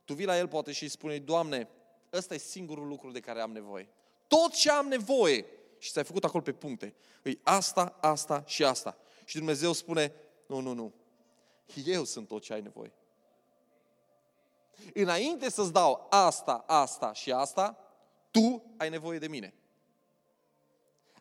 Tu 0.04 0.14
vii 0.14 0.26
la 0.26 0.38
el 0.38 0.48
poate 0.48 0.72
și 0.72 0.82
îi 0.82 0.88
spune, 0.88 1.18
Doamne, 1.18 1.68
ăsta 2.12 2.34
e 2.34 2.38
singurul 2.38 2.86
lucru 2.86 3.10
de 3.10 3.20
care 3.20 3.40
am 3.40 3.52
nevoie. 3.52 3.88
Tot 4.26 4.52
ce 4.52 4.70
am 4.70 4.86
nevoie, 4.86 5.46
și 5.78 5.90
ți-ai 5.90 6.04
făcut 6.04 6.24
acolo 6.24 6.42
pe 6.42 6.52
puncte, 6.52 6.94
îi 7.22 7.40
asta, 7.42 7.96
asta 8.00 8.42
și 8.46 8.64
asta. 8.64 8.96
Și 9.24 9.36
Dumnezeu 9.36 9.72
spune, 9.72 10.12
nu, 10.46 10.60
nu, 10.60 10.72
nu, 10.72 10.92
eu 11.84 12.04
sunt 12.04 12.28
tot 12.28 12.42
ce 12.42 12.52
ai 12.52 12.60
nevoie. 12.60 12.92
Înainte 14.94 15.50
să-ți 15.50 15.72
dau 15.72 16.06
asta, 16.10 16.64
asta 16.66 17.12
și 17.12 17.32
asta, 17.32 17.78
tu 18.30 18.74
ai 18.76 18.88
nevoie 18.88 19.18
de 19.18 19.28
mine. 19.28 19.54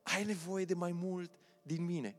Ai 0.04 0.24
nevoie 0.24 0.66
de 0.66 0.74
mai 0.74 0.92
mult 0.92 1.32
din 1.62 1.86
mine. 1.86 2.16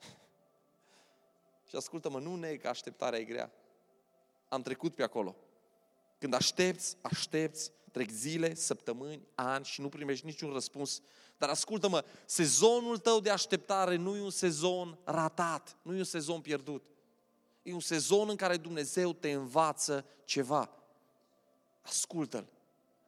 și 1.68 1.76
ascultă-mă, 1.76 2.18
nu 2.18 2.36
neg 2.36 2.60
că 2.60 2.68
așteptarea 2.68 3.18
e 3.18 3.24
grea. 3.24 3.52
Am 4.54 4.62
trecut 4.62 4.94
pe 4.94 5.02
acolo. 5.02 5.36
Când 6.18 6.34
aștepți, 6.34 6.96
aștepți, 7.00 7.72
trec 7.92 8.10
zile, 8.10 8.54
săptămâni, 8.54 9.26
ani 9.34 9.64
și 9.64 9.80
nu 9.80 9.88
primești 9.88 10.26
niciun 10.26 10.52
răspuns. 10.52 11.00
Dar 11.38 11.48
ascultă-mă, 11.48 12.04
sezonul 12.24 12.98
tău 12.98 13.20
de 13.20 13.30
așteptare 13.30 13.96
nu 13.96 14.16
e 14.16 14.20
un 14.20 14.30
sezon 14.30 14.98
ratat, 15.04 15.76
nu 15.82 15.94
e 15.94 15.98
un 15.98 16.04
sezon 16.04 16.40
pierdut. 16.40 16.84
E 17.62 17.72
un 17.72 17.80
sezon 17.80 18.28
în 18.28 18.36
care 18.36 18.56
Dumnezeu 18.56 19.12
te 19.12 19.32
învață 19.32 20.04
ceva. 20.24 20.70
Ascultă-L. 21.82 22.48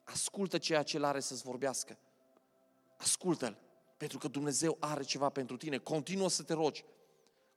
Ascultă 0.04 0.58
ceea 0.58 0.82
ce 0.82 0.96
El 0.96 1.04
are 1.04 1.20
să-ți 1.20 1.42
vorbească. 1.42 1.98
Ascultă-L. 2.96 3.58
Pentru 3.96 4.18
că 4.18 4.28
Dumnezeu 4.28 4.76
are 4.80 5.02
ceva 5.02 5.28
pentru 5.28 5.56
tine. 5.56 5.78
Continuă 5.78 6.28
să 6.28 6.42
te 6.42 6.52
rogi. 6.52 6.84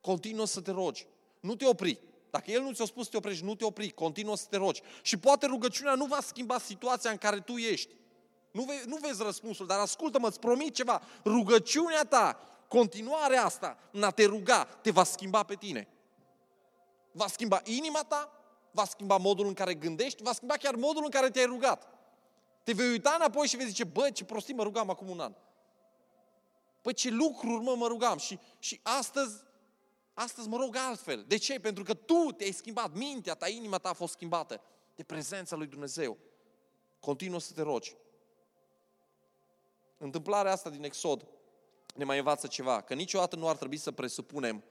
Continuă 0.02 0.46
să 0.46 0.62
te 0.62 0.72
rogi. 0.72 1.08
Nu 1.40 1.56
te 1.56 1.66
opri. 1.66 2.00
Dacă 2.30 2.52
El 2.52 2.62
nu 2.62 2.72
ți-a 2.74 2.86
spus 2.86 3.04
să 3.04 3.10
te 3.10 3.18
oprești, 3.18 3.44
nu 3.44 3.56
te 3.56 3.66
opri. 3.66 3.90
Continuă 3.90 4.36
să 4.36 4.46
te 4.50 4.58
rogi. 4.58 4.82
Și 5.02 5.18
poate 5.18 5.46
rugăciunea 5.46 5.94
nu 5.94 6.06
va 6.06 6.20
schimba 6.22 6.60
situația 6.60 7.12
în 7.12 7.18
care 7.18 7.40
tu 7.40 7.58
ești. 7.58 7.94
Nu, 8.52 8.64
ve- 8.64 8.84
nu 8.86 8.96
vezi 8.96 9.24
răspunsul, 9.24 9.68
dar 9.68 9.80
ascultă-mă, 9.80 10.28
îți 10.28 10.40
promit 10.40 10.74
ceva. 10.74 11.02
Rugăciunea 11.26 12.04
ta, 12.04 12.40
continuarea 12.68 13.46
asta, 13.46 13.78
în 13.92 14.04
a 14.04 14.10
te 14.12 14.26
ruga, 14.26 14.64
te 14.64 14.92
va 14.92 15.04
schimba 15.04 15.44
pe 15.44 15.56
tine. 15.56 15.88
Va 17.12 17.28
schimba 17.28 17.62
inima 17.64 18.04
ta, 18.04 18.32
va 18.72 18.86
schimba 18.86 19.18
modul 19.18 19.48
în 19.48 19.54
care 19.54 19.74
gândești, 19.74 20.24
va 20.24 20.34
schimba 20.34 20.54
chiar 20.54 20.76
modul 20.76 21.04
în 21.04 21.10
care 21.10 21.30
te-ai 21.30 21.46
rugat. 21.46 21.88
Te 22.64 22.74
vei 22.74 22.90
uita 22.90 23.16
înapoi 23.20 23.48
și 23.48 23.58
vei 23.58 23.68
zice, 23.68 23.84
bă, 23.84 24.10
ce 24.10 24.24
prostii 24.24 24.54
mă 24.54 24.64
rugam 24.64 24.90
acum 24.90 25.10
un 25.10 25.20
an. 25.20 25.34
Păi 26.82 26.94
ce 26.94 27.10
lucruri, 27.10 27.64
mă, 27.64 27.76
mă 27.76 27.88
rugam. 27.88 28.18
Și, 28.18 28.40
și 28.60 28.80
astăzi, 28.84 29.34
astăzi 30.20 30.48
mă 30.48 30.58
rog 30.58 30.76
altfel. 30.76 31.26
De 31.28 31.38
ce? 31.38 31.60
Pentru 31.60 31.84
că 31.84 31.94
tu 31.94 32.32
te-ai 32.38 32.52
schimbat, 32.52 32.94
mintea 32.94 33.34
ta, 33.34 33.48
inima 33.48 33.78
ta 33.78 33.90
a 33.90 33.94
fost 33.94 34.14
schimbată 34.14 34.62
de 34.96 35.04
prezența 35.04 35.56
lui 35.56 35.68
Dumnezeu. 35.68 36.18
Continuă 37.00 37.40
să 37.40 37.54
te 37.54 37.62
rogi. 37.62 37.96
Întâmplarea 39.98 40.52
asta 40.52 40.70
din 40.70 40.84
Exod 40.84 41.28
ne 41.96 42.04
mai 42.04 42.18
învață 42.18 42.48
ceva, 42.48 42.82
că 42.82 42.94
niciodată 42.94 43.36
nu 43.36 43.48
ar 43.48 43.58
trebui 43.58 43.78
să 43.78 43.92
presupunem 43.92 44.64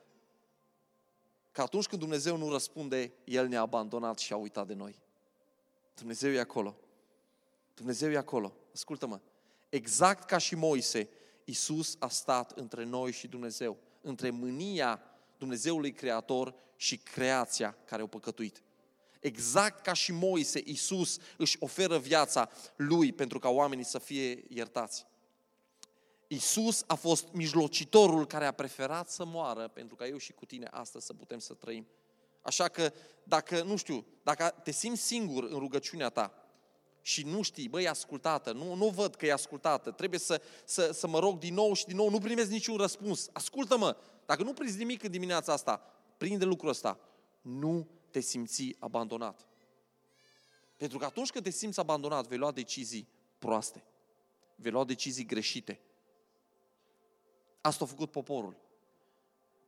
că 1.53 1.63
atunci 1.63 1.87
când 1.87 2.01
Dumnezeu 2.01 2.37
nu 2.37 2.51
răspunde, 2.51 3.13
El 3.25 3.49
ne-a 3.49 3.61
abandonat 3.61 4.19
și 4.19 4.33
a 4.33 4.37
uitat 4.37 4.67
de 4.67 4.75
noi. 4.75 4.99
Dumnezeu 5.95 6.31
e 6.31 6.41
acolo. 6.41 6.77
Dumnezeu 7.75 8.11
e 8.11 8.17
acolo. 8.17 8.53
Ascultă-mă. 8.75 9.21
Exact 9.69 10.25
ca 10.25 10.39
și 10.39 10.55
Moise, 10.55 11.09
Isus 11.45 11.97
a 11.99 12.09
stat 12.09 12.51
între 12.51 12.85
noi 12.85 13.13
și 13.13 13.29
Dumnezeu, 13.29 13.77
între 14.01 14.31
mânia 14.31 15.08
Dumnezeului 15.39 15.93
Creator 15.93 16.55
și 16.77 16.97
creația 16.97 17.77
care 17.85 18.01
au 18.01 18.07
păcătuit. 18.07 18.63
Exact 19.21 19.83
ca 19.83 19.93
și 19.93 20.13
Moise, 20.13 20.63
Isus 20.65 21.19
își 21.37 21.57
oferă 21.61 21.99
viața 21.99 22.49
lui 22.77 23.13
pentru 23.13 23.39
ca 23.39 23.49
oamenii 23.49 23.85
să 23.85 23.99
fie 23.99 24.45
iertați. 24.49 25.07
Isus 26.27 26.85
a 26.87 26.95
fost 26.95 27.27
mijlocitorul 27.33 28.27
care 28.27 28.47
a 28.47 28.53
preferat 28.53 29.11
să 29.11 29.25
moară 29.25 29.69
pentru 29.69 29.95
ca 29.95 30.07
eu 30.07 30.17
și 30.17 30.33
cu 30.33 30.45
tine 30.45 30.69
astăzi 30.71 31.07
să 31.07 31.13
putem 31.13 31.39
să 31.39 31.55
trăim. 31.55 31.87
Așa 32.43 32.69
că 32.69 32.93
dacă, 33.23 33.63
nu 33.63 33.77
știu, 33.77 34.07
dacă 34.23 34.55
te 34.63 34.71
simți 34.71 35.03
singur 35.03 35.45
în 35.45 35.59
rugăciunea 35.59 36.09
ta 36.09 36.49
și 37.03 37.23
nu 37.23 37.43
știi, 37.43 37.69
băi, 37.69 37.85
e 37.85 37.89
ascultată, 37.89 38.53
nu, 38.53 38.75
nu 38.75 38.89
văd 38.89 39.15
că 39.15 39.27
e 39.27 39.33
ascultată, 39.33 39.91
trebuie 39.91 40.19
să, 40.19 40.43
să, 40.65 40.91
să 40.93 41.07
mă 41.07 41.19
rog 41.19 41.39
din 41.39 41.55
nou 41.55 41.73
și 41.73 41.85
din 41.87 41.97
nou, 41.97 42.11
nu 42.11 42.19
primesc 42.19 42.51
niciun 42.51 42.77
răspuns. 42.77 43.29
Ascultă-mă, 43.33 43.97
dacă 44.29 44.43
nu 44.43 44.53
prinzi 44.53 44.79
nimic 44.79 45.03
în 45.03 45.11
dimineața 45.11 45.53
asta, 45.53 45.77
prinde 46.17 46.45
lucrul 46.45 46.69
ăsta. 46.69 46.99
Nu 47.41 47.89
te 48.11 48.21
simți 48.21 48.77
abandonat. 48.79 49.47
Pentru 50.77 50.99
că 50.99 51.05
atunci 51.05 51.31
când 51.31 51.45
te 51.45 51.51
simți 51.51 51.81
abandonat, 51.81 52.27
vei 52.27 52.39
lua 52.39 52.53
decizii 52.53 53.09
proaste. 53.39 53.85
Vei 54.55 54.71
lua 54.71 54.85
decizii 54.85 55.27
greșite. 55.27 55.81
Asta 57.61 57.85
a 57.85 57.87
făcut 57.87 58.11
poporul. 58.11 58.57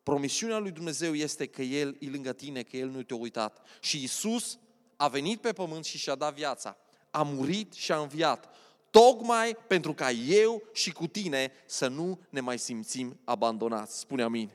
Promisiunea 0.03 0.59
lui 0.59 0.71
Dumnezeu 0.71 1.15
este 1.15 1.47
că 1.47 1.63
El 1.63 1.97
e 2.01 2.11
lângă 2.11 2.33
tine, 2.33 2.63
că 2.63 2.77
El 2.77 2.89
nu 2.89 3.03
te-a 3.03 3.17
uitat. 3.17 3.67
Și 3.81 4.03
Isus 4.03 4.59
a 4.97 5.09
venit 5.09 5.41
pe 5.41 5.53
pământ 5.53 5.85
și 5.85 5.99
și-a 5.99 6.15
dat 6.15 6.35
viața. 6.35 6.77
A 7.11 7.23
murit 7.23 7.73
și 7.73 7.93
a 7.93 8.01
înviat. 8.01 8.49
Tocmai 8.91 9.57
pentru 9.67 9.95
ca 9.95 10.11
eu 10.11 10.63
și 10.73 10.93
cu 10.93 11.07
tine 11.07 11.53
să 11.67 11.89
nu 11.89 12.21
ne 12.29 12.41
mai 12.41 12.59
simțim 12.59 13.21
abandonați. 13.25 13.99
Spune 13.99 14.23
amin. 14.23 14.51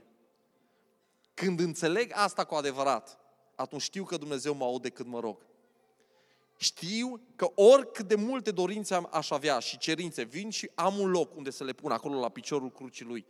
Când 1.33 1.59
înțeleg 1.59 2.11
asta 2.13 2.43
cu 2.43 2.55
adevărat, 2.55 3.19
atunci 3.55 3.81
știu 3.81 4.03
că 4.03 4.17
Dumnezeu 4.17 4.53
mă 4.53 4.63
aude 4.63 4.89
când 4.89 5.09
mă 5.09 5.19
rog. 5.19 5.37
Știu 6.57 7.21
că 7.35 7.51
oricât 7.55 8.07
de 8.07 8.15
multe 8.15 8.51
dorințe 8.51 8.93
am, 8.93 9.09
aș 9.11 9.29
avea 9.29 9.59
și 9.59 9.77
cerințe, 9.77 10.23
vin 10.23 10.49
și 10.49 10.71
am 10.75 10.99
un 10.99 11.09
loc 11.09 11.35
unde 11.35 11.49
să 11.49 11.63
le 11.63 11.73
pun 11.73 11.91
acolo 11.91 12.19
la 12.19 12.29
piciorul 12.29 12.71
crucii 12.71 13.05
Lui. 13.05 13.25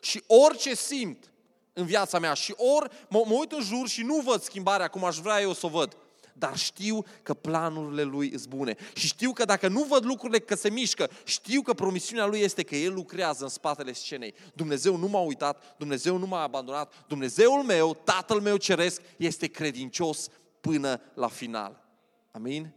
Și 0.00 0.22
orice 0.26 0.74
simt 0.74 1.32
în 1.72 1.86
viața 1.86 2.18
mea 2.18 2.34
și 2.34 2.54
ori 2.56 2.90
mă, 3.08 3.22
mă 3.26 3.34
uit 3.34 3.52
în 3.52 3.60
jur 3.60 3.88
și 3.88 4.02
nu 4.02 4.16
văd 4.16 4.42
schimbarea 4.42 4.88
cum 4.88 5.04
aș 5.04 5.16
vrea 5.16 5.40
eu 5.40 5.52
să 5.52 5.66
o 5.66 5.68
văd, 5.68 5.96
dar 6.38 6.56
știu 6.56 7.04
că 7.22 7.34
planurile 7.34 8.02
Lui 8.02 8.28
sunt 8.38 8.48
bune. 8.48 8.76
Și 8.94 9.06
știu 9.06 9.32
că 9.32 9.44
dacă 9.44 9.68
nu 9.68 9.82
văd 9.82 10.04
lucrurile 10.04 10.38
că 10.38 10.54
se 10.54 10.70
mișcă, 10.70 11.10
știu 11.24 11.62
că 11.62 11.74
promisiunea 11.74 12.26
Lui 12.26 12.40
este 12.40 12.62
că 12.62 12.76
El 12.76 12.94
lucrează 12.94 13.42
în 13.42 13.50
spatele 13.50 13.92
scenei. 13.92 14.34
Dumnezeu 14.54 14.96
nu 14.96 15.06
m-a 15.06 15.20
uitat, 15.20 15.74
Dumnezeu 15.78 16.16
nu 16.16 16.26
m-a 16.26 16.42
abandonat, 16.42 17.04
Dumnezeul 17.08 17.62
meu, 17.62 17.94
Tatăl 17.94 18.40
meu 18.40 18.56
ceresc, 18.56 19.00
este 19.16 19.46
credincios 19.46 20.28
până 20.60 21.00
la 21.14 21.28
final. 21.28 21.82
Amin? 22.30 22.72